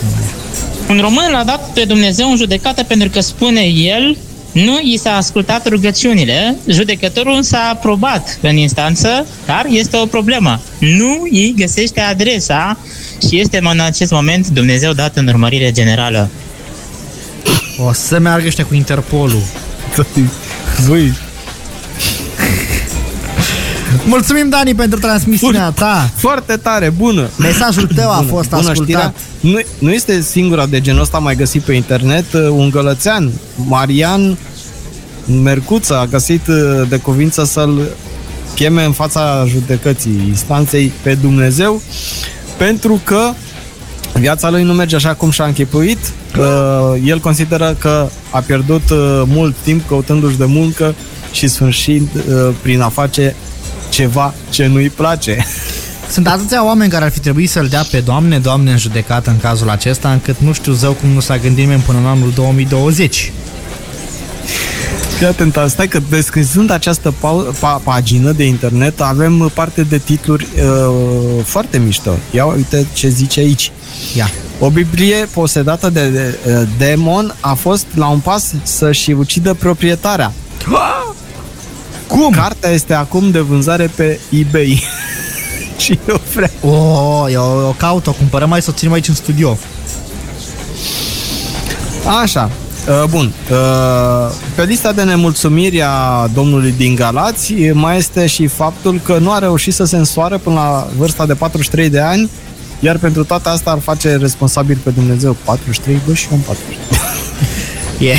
[0.89, 4.17] Un român l-a dat pe Dumnezeu în judecată pentru că spune el
[4.51, 10.59] nu i s-a ascultat rugăciunile, judecătorul s-a aprobat în instanță, dar este o problemă.
[10.79, 12.77] Nu îi găsește adresa
[13.27, 16.29] și este în acest moment Dumnezeu dat în urmărire generală.
[17.77, 19.41] O să meargă ăștia cu Interpolul.
[20.87, 21.13] Băi,
[24.05, 26.09] Mulțumim, Dani, pentru transmisiunea ta.
[26.15, 27.29] foarte tare, bună!
[27.37, 28.75] Mesajul tău a fost Bună ascultat.
[28.83, 29.13] știrea.
[29.39, 32.33] Nu, nu este singura de genul ăsta mai găsit pe internet.
[32.33, 34.37] Uh, Un gălățean, Marian
[35.43, 37.81] Mercuță, a găsit uh, de cuvință să-l
[38.55, 41.81] cheme în fața judecății instanței pe Dumnezeu
[42.57, 43.31] pentru că
[44.13, 45.97] viața lui nu merge așa cum și-a închipuit.
[46.37, 50.95] Uh, El consideră că a pierdut uh, mult timp căutându-și de muncă
[51.31, 53.35] și sfârșind uh, prin a face
[53.89, 55.45] ceva ce nu-i place.
[56.09, 59.39] Sunt atâția oameni care ar fi trebuit să-l dea pe Doamne, Doamne în judecată în
[59.39, 63.31] cazul acesta, încât nu știu zău cum nu s-a gândit nimeni până în anul 2020.
[65.17, 70.47] Fii atent, stai că descrizând această pau- pa- pagină de internet avem parte de titluri
[70.55, 72.11] uh, foarte mișto.
[72.31, 73.71] Ia uite ce zice aici.
[74.15, 74.29] Ia.
[74.59, 80.33] O Biblie posedată de, de uh, demon a fost la un pas să-și ucidă proprietarea.
[82.07, 82.29] Cum?
[82.31, 84.83] Cartea este acum de vânzare pe eBay.
[85.77, 86.75] Și eu vreau.
[86.75, 89.57] O, eu o caut, o cumpărăm mai să o ținem aici în studio.
[92.21, 92.51] Așa.
[92.87, 93.33] Uh, Bun.
[93.51, 99.31] Uh, Pe lista de nemulțumiri a domnului din Galați mai este și faptul că nu
[99.31, 102.29] a reușit să se însoară până la vârsta de 43 de ani,
[102.79, 108.09] iar pentru toate asta ar face responsabil pe Dumnezeu 43, bă, și eu am 43.
[108.09, 108.15] E.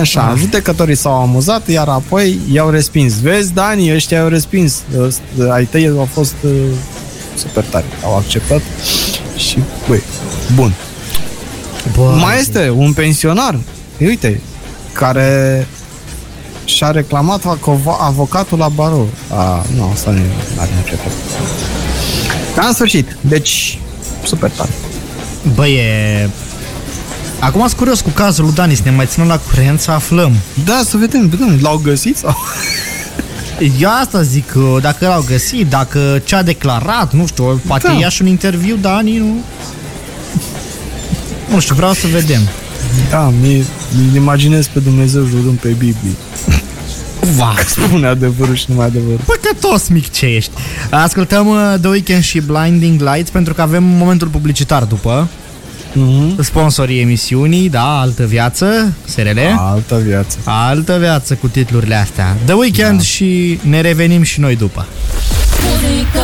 [0.00, 3.20] Așa, judecătorii s-au amuzat, iar apoi i-au respins.
[3.20, 4.82] Vezi, Dani, ăștia i-au respins.
[5.08, 6.50] Ăst- Ai tăi au fost uh,
[7.36, 7.84] super tari.
[8.04, 8.60] Au acceptat
[9.36, 9.58] și,
[9.88, 10.02] băi,
[10.54, 10.72] bun.
[11.96, 13.58] Bă, Mai este un pensionar,
[14.00, 14.40] uite,
[14.92, 15.66] care
[16.64, 19.08] și-a reclamat acova- avocatul la barou.
[19.30, 20.20] A, nu, asta nu
[20.58, 21.10] are nicio treabă.
[22.56, 23.78] Ca în sfârșit, deci,
[24.24, 24.70] super tare.
[25.54, 26.28] Bă, e...
[27.38, 30.32] Acum sunt curios cu cazul lui Dani, să ne mai ținem la curent să aflăm.
[30.64, 32.36] Da, să vedem, vedem, l-au găsit sau?
[33.78, 37.92] Eu asta zic, că dacă l-au găsit, dacă ce a declarat, nu știu, poate Da.
[37.92, 39.36] ia și un interviu, Dani, nu?
[41.50, 42.40] Nu știu, vreau să vedem.
[43.10, 43.64] Da, mi
[44.10, 46.12] mi imaginez pe Dumnezeu jurând pe Biblie.
[47.36, 47.54] Va,
[47.86, 49.20] Spune adevărul și numai adevărul.
[49.24, 50.50] păcătos mic ce ești.
[50.90, 55.28] Ascultăm uh, The Weeknd și Blinding Lights pentru că avem momentul publicitar după.
[55.96, 56.42] Mhm.
[56.42, 59.38] sponsorii emisiunii, da, Altă Viață, SRL.
[59.58, 60.36] Altă viață.
[60.44, 62.36] Altă Viață cu titlurile astea.
[62.44, 63.02] The Weekend Da.
[63.04, 64.86] și ne revenim și noi după.
[65.62, 66.20] Muzică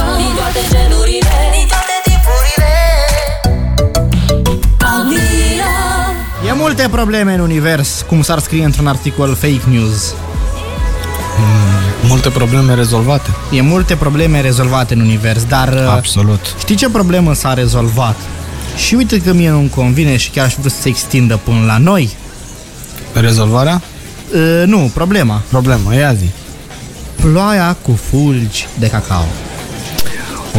[6.61, 10.14] multe probleme în univers, cum s-ar scrie într-un articol fake news.
[12.08, 13.30] Multe probleme rezolvate.
[13.52, 16.54] E multe probleme rezolvate în univers, dar uh, Absolut.
[16.58, 18.16] știi ce problemă s-a rezolvat?
[18.76, 21.78] Și uite că mie nu-mi convine și chiar aș vrea să se extindă până la
[21.78, 22.11] noi.
[23.12, 23.82] Rezolvarea?
[24.34, 25.42] Uh, nu, problema.
[25.48, 26.30] Problema, ia zi.
[27.14, 29.26] Ploaia cu fulgi de cacao.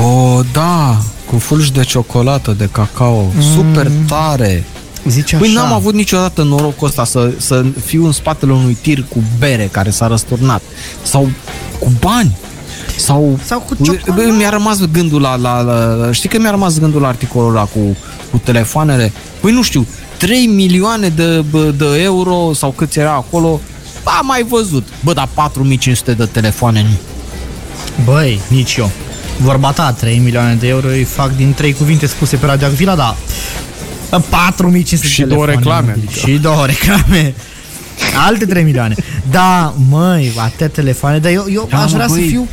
[0.04, 3.42] O, da, cu fulgi de ciocolată, de cacao, mm.
[3.42, 4.64] super tare.
[5.08, 5.46] Zice așa.
[5.46, 9.70] Păi n-am avut niciodată norocul ăsta să, să fiu în spatele unui tir cu bere
[9.72, 10.62] care s-a răsturnat.
[11.04, 11.30] Sau
[11.80, 12.38] cu bani.
[12.98, 14.32] Sau, Sau cu Bă, ciocolată.
[14.32, 16.12] Mi-a rămas gândul la, la, la...
[16.12, 17.98] Știi că mi-a rămas gândul la articolul ăla cu,
[18.32, 19.12] cu telefoanele?
[19.40, 19.88] Păi nu știu,
[20.18, 23.60] 3 milioane de, bă, de euro sau câți era acolo,
[24.04, 24.88] am mai văzut.
[25.04, 26.98] Bă, dar 4500 de telefoane nu.
[28.04, 28.92] Băi, nici eu.
[29.38, 32.96] Vorba ta, 3 milioane de euro îi fac din 3 cuvinte spuse pe Radio Acvila,
[32.96, 33.16] da.
[34.20, 36.06] 4500 Și de două telefoane reclame, mobile.
[36.12, 36.28] adică.
[36.32, 37.34] Și două reclame.
[38.28, 38.96] Alte 3 milioane.
[39.32, 42.28] Da, măi, atâtea telefoane, dar eu, eu Da, aș mă, vrea să băi.
[42.28, 42.48] fiu...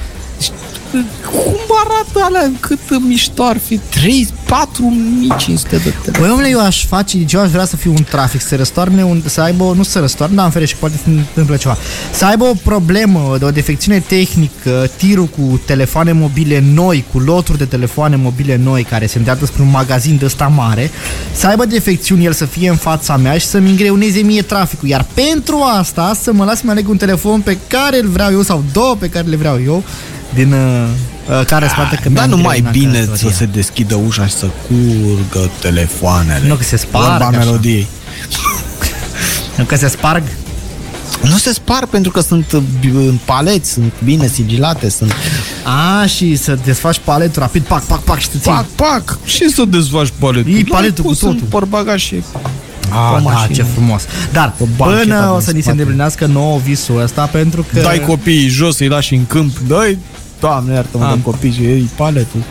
[1.31, 2.51] Cum arată alea?
[2.61, 3.79] Cât mișto ar fi?
[3.79, 6.19] 3, 4500 de telefoane.
[6.19, 9.23] Băi, omule, eu aș face, eu aș vrea să fiu un trafic, să răstoarne, un,
[9.25, 11.77] să aibă, nu să răstoarne, dar în fere și poate să întâmple ceva.
[12.13, 17.59] Să aibă o problemă, de o defecțiune tehnică, tirul cu telefoane mobile noi, cu loturi
[17.59, 20.91] de telefoane mobile noi, care se îndreaptă spre un magazin de ăsta mare,
[21.33, 24.89] să aibă defecțiuni, el să fie în fața mea și să-mi îngreuneze mie traficul.
[24.89, 28.43] Iar pentru asta, să mă las să-mi aleg un telefon pe care îl vreau eu
[28.43, 29.85] sau două pe care le vreau eu,
[30.35, 30.85] din uh,
[31.39, 33.31] uh, care spate că Dar mi-am nu mai îngreunat bine călătoria.
[33.31, 36.47] să se deschidă ușa și să curgă telefoanele.
[36.49, 37.39] Nu, că se sparg Vorba așa.
[37.39, 37.87] melodiei.
[39.57, 40.23] Nu că se sparg
[41.23, 42.63] Nu se spar pentru că sunt uh,
[42.95, 45.13] în paleți, sunt bine sigilate, sunt
[46.01, 48.51] A, și să desfaci paletul rapid, pac, pac, pac și te ții.
[48.51, 50.51] pac, pac, și să dezfaci paletul.
[50.51, 51.47] Iei L-ai paletul cu pus în totul.
[51.49, 52.23] portbagaj și
[52.91, 53.55] A, pe da, mașină.
[53.55, 54.03] ce frumos.
[54.33, 55.71] Dar Pe bancheta până o din să ni se spate.
[55.71, 57.81] îndeplinească nouă visul ăsta, pentru că...
[57.81, 59.99] dai copiii jos, îi lași în câmp, dai,
[60.41, 61.15] doamne, iartă-mă Am.
[61.15, 62.43] de copii și ei paletul.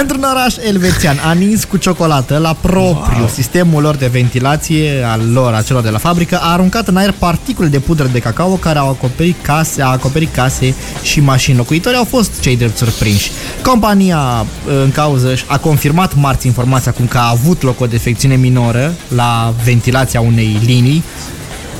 [0.00, 3.28] Într-un oraș elvețian, anins cu ciocolată, la propriu, wow.
[3.32, 7.14] sistemul lor de ventilație al lor, a celor de la fabrică, a aruncat în aer
[7.18, 11.56] particule de pudră de cacao care au acoperit case, a acoperit case și mașini.
[11.56, 13.30] Locuitorii au fost cei drept surprinși.
[13.62, 14.46] Compania
[14.84, 19.54] în cauză a confirmat marți informația cum că a avut loc o defecțiune minoră la
[19.64, 21.04] ventilația unei linii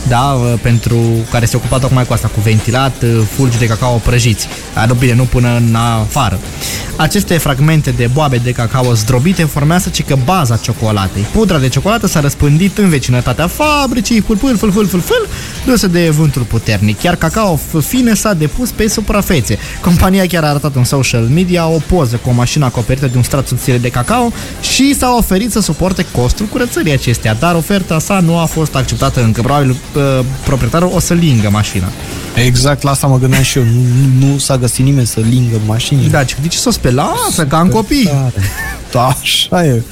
[0.08, 1.00] da, uh, pentru
[1.30, 4.48] care se ocupa tocmai cu asta, cu ventilat, uh, fulgi de cacao prăjiți.
[4.74, 6.38] Dar nu bine, nu până în afară.
[6.96, 11.22] Aceste fragmente de boabe de cacao zdrobite formează ci că baza ciocolatei.
[11.22, 15.28] Pudra de ciocolată s-a răspândit în vecinătatea fabricii, fâl, fâl, fâl, fâl, fâl, fâl,
[15.66, 17.00] dusă de vântul puternic.
[17.00, 19.58] Chiar cacao f- fine s-a depus pe suprafețe.
[19.80, 23.22] Compania chiar a arătat în social media o poză cu o mașină acoperită de un
[23.22, 28.20] strat subțire de cacao și s-a oferit să suporte costul curățării acestea, dar oferta sa
[28.20, 29.40] nu a fost acceptată încă.
[29.40, 29.93] Probabil uh,
[30.44, 31.86] proprietarul o să lingă mașina.
[32.34, 33.64] Exact, la asta mă gândeam și eu.
[33.64, 36.08] Nu, nu s-a găsit nimeni să lingă mașinile.
[36.08, 36.94] Da, ce, de ce să o speli?
[36.94, 38.04] Lasă, ca în copii.
[38.04, 38.32] Tare.
[38.90, 39.82] Da, așa e.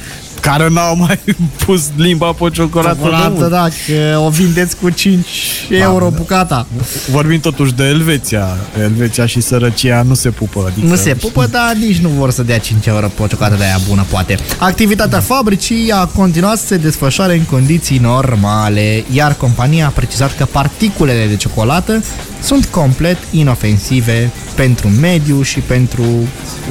[0.43, 1.21] Care n-au mai
[1.65, 2.95] pus limba pe ciocolată.
[2.95, 3.51] de Ciocolată, mult.
[3.51, 5.27] da, că o vindeți cu 5
[5.71, 6.17] euro da.
[6.17, 6.67] bucata.
[7.11, 8.47] Vorbim totuși de Elveția.
[8.81, 10.65] Elveția și sărăcia nu se pupă.
[10.71, 13.57] Adică Nu se pupă, dar nici nu vor să dea 5 euro pe o ciocolată
[13.57, 14.37] de aia bună, poate.
[14.59, 20.45] Activitatea fabricii a continuat să se desfășoare în condiții normale, iar compania a precizat că
[20.45, 22.03] particulele de ciocolată
[22.43, 26.05] sunt complet inofensive pentru mediu și pentru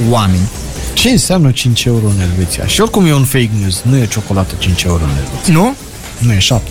[0.09, 0.47] oameni.
[0.94, 2.66] Ce înseamnă 5 euro în Elveția?
[2.66, 3.82] Și oricum e un fake news.
[3.82, 5.54] Nu e ciocolată 5 euro în Elveția.
[5.54, 5.76] Nu?
[6.18, 6.70] Nu e 7.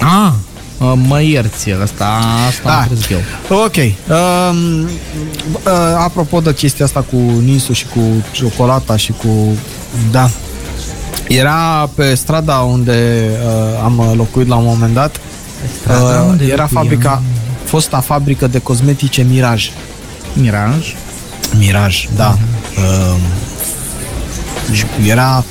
[0.00, 0.32] Ah,
[0.94, 2.78] mă ierți, asta, asta Da.
[2.80, 3.18] am crezut eu.
[3.58, 3.76] Ok.
[3.76, 8.00] Um, uh, apropo de chestia asta cu ninsul și cu
[8.32, 9.28] ciocolata și cu...
[10.10, 10.30] Da.
[11.28, 15.20] Era pe strada unde uh, am locuit la un moment dat.
[15.80, 16.68] strada uh, unde era locuiam.
[16.84, 17.22] fabrica,
[17.64, 19.70] fosta fabrică de cosmetice Miraj.
[20.32, 20.94] Miraj.
[21.58, 22.38] Miraj, da.
[22.76, 23.16] Uh,
[24.72, 25.44] și era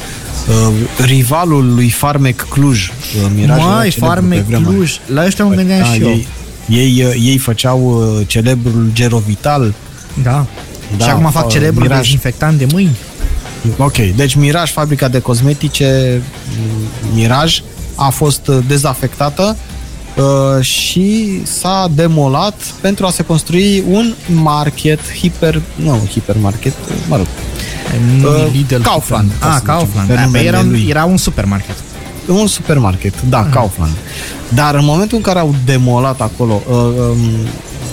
[0.67, 0.73] uh,
[1.05, 2.87] rivalul lui Farmec Cluj.
[2.89, 4.75] Uh, Miraj era Mai, celebru pe Farmec vremuri.
[4.75, 4.99] Cluj.
[5.13, 6.07] La ăștia mă gândeam Da, și eu.
[6.09, 6.27] ei,
[6.69, 7.81] ei, uh, ei făceau
[8.17, 9.73] uh, celebrul Gerovital.
[10.23, 10.45] Da.
[10.97, 11.99] Da, și acum fac uh, celebrul Miraj.
[12.01, 12.97] dezinfectant de mâini.
[13.77, 16.21] Ok, deci Miraj, fabrica de cosmetice
[16.59, 17.61] mm, Miraj,
[17.95, 19.57] a fost uh, dezafectată
[20.21, 26.73] uh, și s-a demolat pentru a se construi un market, hiper, nu hipermarket,
[27.07, 27.25] mă rog,
[28.23, 28.81] Uh, Lidl.
[28.81, 30.07] Kaufland, ca Ah, să zicem, Kaufland.
[30.07, 30.85] pe Da, numele era, lui.
[30.89, 31.75] era un supermarket.
[32.27, 33.51] Un supermarket, da, Mhm.
[33.51, 33.91] Kaufland.
[34.49, 37.17] Dar în momentul în care au demolat acolo, uh, um,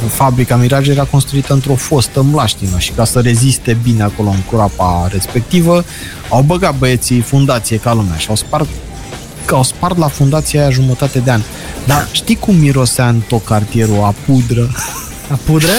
[0.09, 5.09] fabrica Mirage era construită într-o fostă mlaștină și ca să reziste bine acolo în curapa
[5.13, 5.85] respectivă,
[6.29, 8.69] au băgat băieții fundație ca lumea și au spart
[9.49, 11.41] că au spart la fundația aia jumătate de an.
[11.87, 14.71] Dar știi cum mirosea în tot cartierul a pudră?
[15.31, 15.73] A pudră?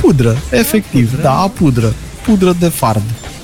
[0.00, 1.22] Pudră, efectiv, pudră?
[1.22, 1.94] da, a pudră.
[2.22, 3.02] Pudră de fard.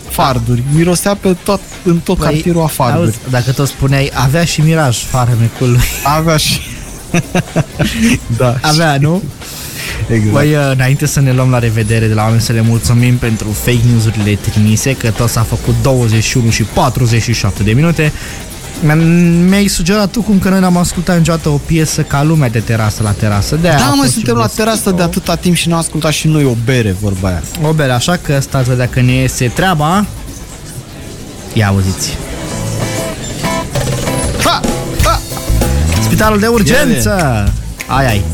[0.08, 0.62] Farduri.
[0.74, 3.04] Mirosea pe tot, în tot Păi, cartierul a farduri.
[3.04, 5.80] auzi, dacă tot spuneai, avea și miraj farmecul lui.
[6.04, 6.60] Avea și...
[8.38, 9.22] da, Avea, nu?
[10.08, 10.32] exact.
[10.32, 13.48] Băi, uh, înainte să ne luăm la revedere de la oameni să le mulțumim pentru
[13.50, 18.12] fake news-urile trimise, că tot s-a făcut 21 și 47 de minute.
[18.82, 18.94] Mi-a-
[19.48, 23.02] Mi-ai sugerat tu cum că noi n-am ascultat niciodată o piesă ca lumea de terasă
[23.02, 23.56] la terasă.
[23.56, 26.52] De Da, mă, suntem la terasă de atâta timp și n-am ascultat și noi o
[26.64, 27.42] bere, vorba aia.
[27.62, 30.06] O bere, așa că stați vedea că ne iese treaba.
[31.52, 32.16] Ia auziți.
[34.44, 34.60] Ha!
[35.04, 35.20] Ha!
[36.02, 37.12] Spitalul de urgență!
[37.86, 38.24] Ai, ai.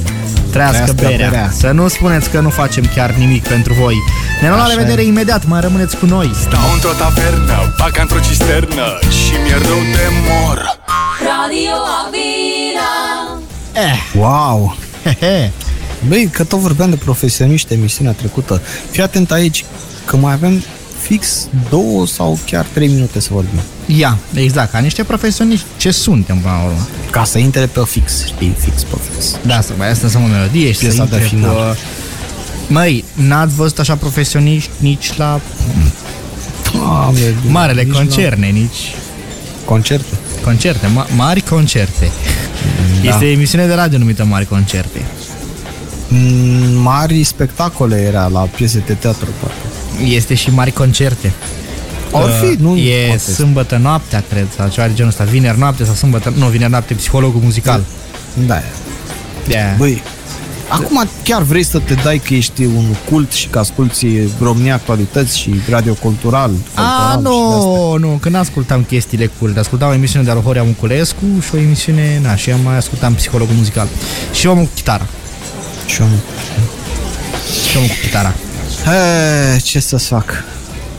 [0.57, 1.29] Trească Trească berea.
[1.29, 1.51] berea.
[1.53, 3.95] Să nu spuneți că nu facem chiar nimic pentru voi.
[4.41, 5.07] Ne luăm la Așa revedere e.
[5.07, 6.31] imediat, mai rămâneți cu noi.
[6.41, 10.79] Stau într-o tavernă, bag într-o cisternă Și mi-e rău de mor
[11.29, 11.77] Radio
[12.07, 13.41] Avila
[13.73, 14.77] Eh, Wow!
[15.05, 15.51] he, he.
[16.09, 18.61] Băi, că tot vorbeam de profesioniști emisiunea trecută.
[18.91, 19.65] Fii atent aici,
[20.05, 20.65] că mai avem
[21.07, 23.61] fix două sau chiar trei minute să vorbim.
[23.87, 26.87] Ia, exact, ca niște profesioniști, ce suntem până la urmă?
[27.11, 29.37] Ca să intre pe fix, știi, fix pe fix.
[29.47, 31.51] Da, să mai asta să o melodie și Piesa să de intre final.
[31.55, 31.77] Cu...
[32.73, 35.41] Măi, n-ați văzut așa profesioniști nici la
[36.73, 38.95] Doamne, marele nici la concerne, nici
[39.65, 40.15] Concerte.
[40.45, 42.11] concerte, ma- mari concerte.
[43.03, 43.09] Da.
[43.09, 45.01] Este emisiune de radio numită Mari Concerte.
[46.09, 49.57] Mm, Mari spectacole era la piese de teatru, parcă.
[50.05, 51.33] Este și Mari Concerte.
[52.11, 53.33] Or fi, nu e poate.
[53.33, 56.95] sâmbătă noaptea, cred, sau ceva de genul ăsta, vineri noapte sau sâmbătă, nu, vineri noapte,
[56.95, 57.85] psihologul muzical.
[58.47, 58.63] Da.
[59.49, 59.75] Yeah.
[59.79, 60.03] Băi,
[60.69, 64.07] acum chiar vrei să te dai că ești un cult și că asculti
[64.41, 66.51] România Actualități și Radio Cultural?
[66.75, 67.71] A, Cultural și de-astea?
[67.71, 69.59] nu, nu, că n-ascultam chestiile culte.
[69.59, 73.55] Ascultam o emisiune de Alohoria Muculescu și o emisiune, na, și eu mai ascultam psihologul
[73.55, 73.89] muzical.
[74.33, 75.07] Și omul cu chitara.
[75.87, 76.15] Și eu nu.
[77.71, 78.35] Și omul cu chitara.
[78.87, 80.45] He, ce să-ți fac?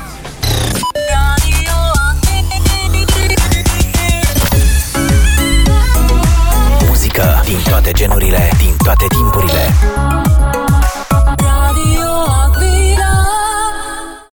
[6.88, 9.74] Muzică din toate genurile, din toate timpurile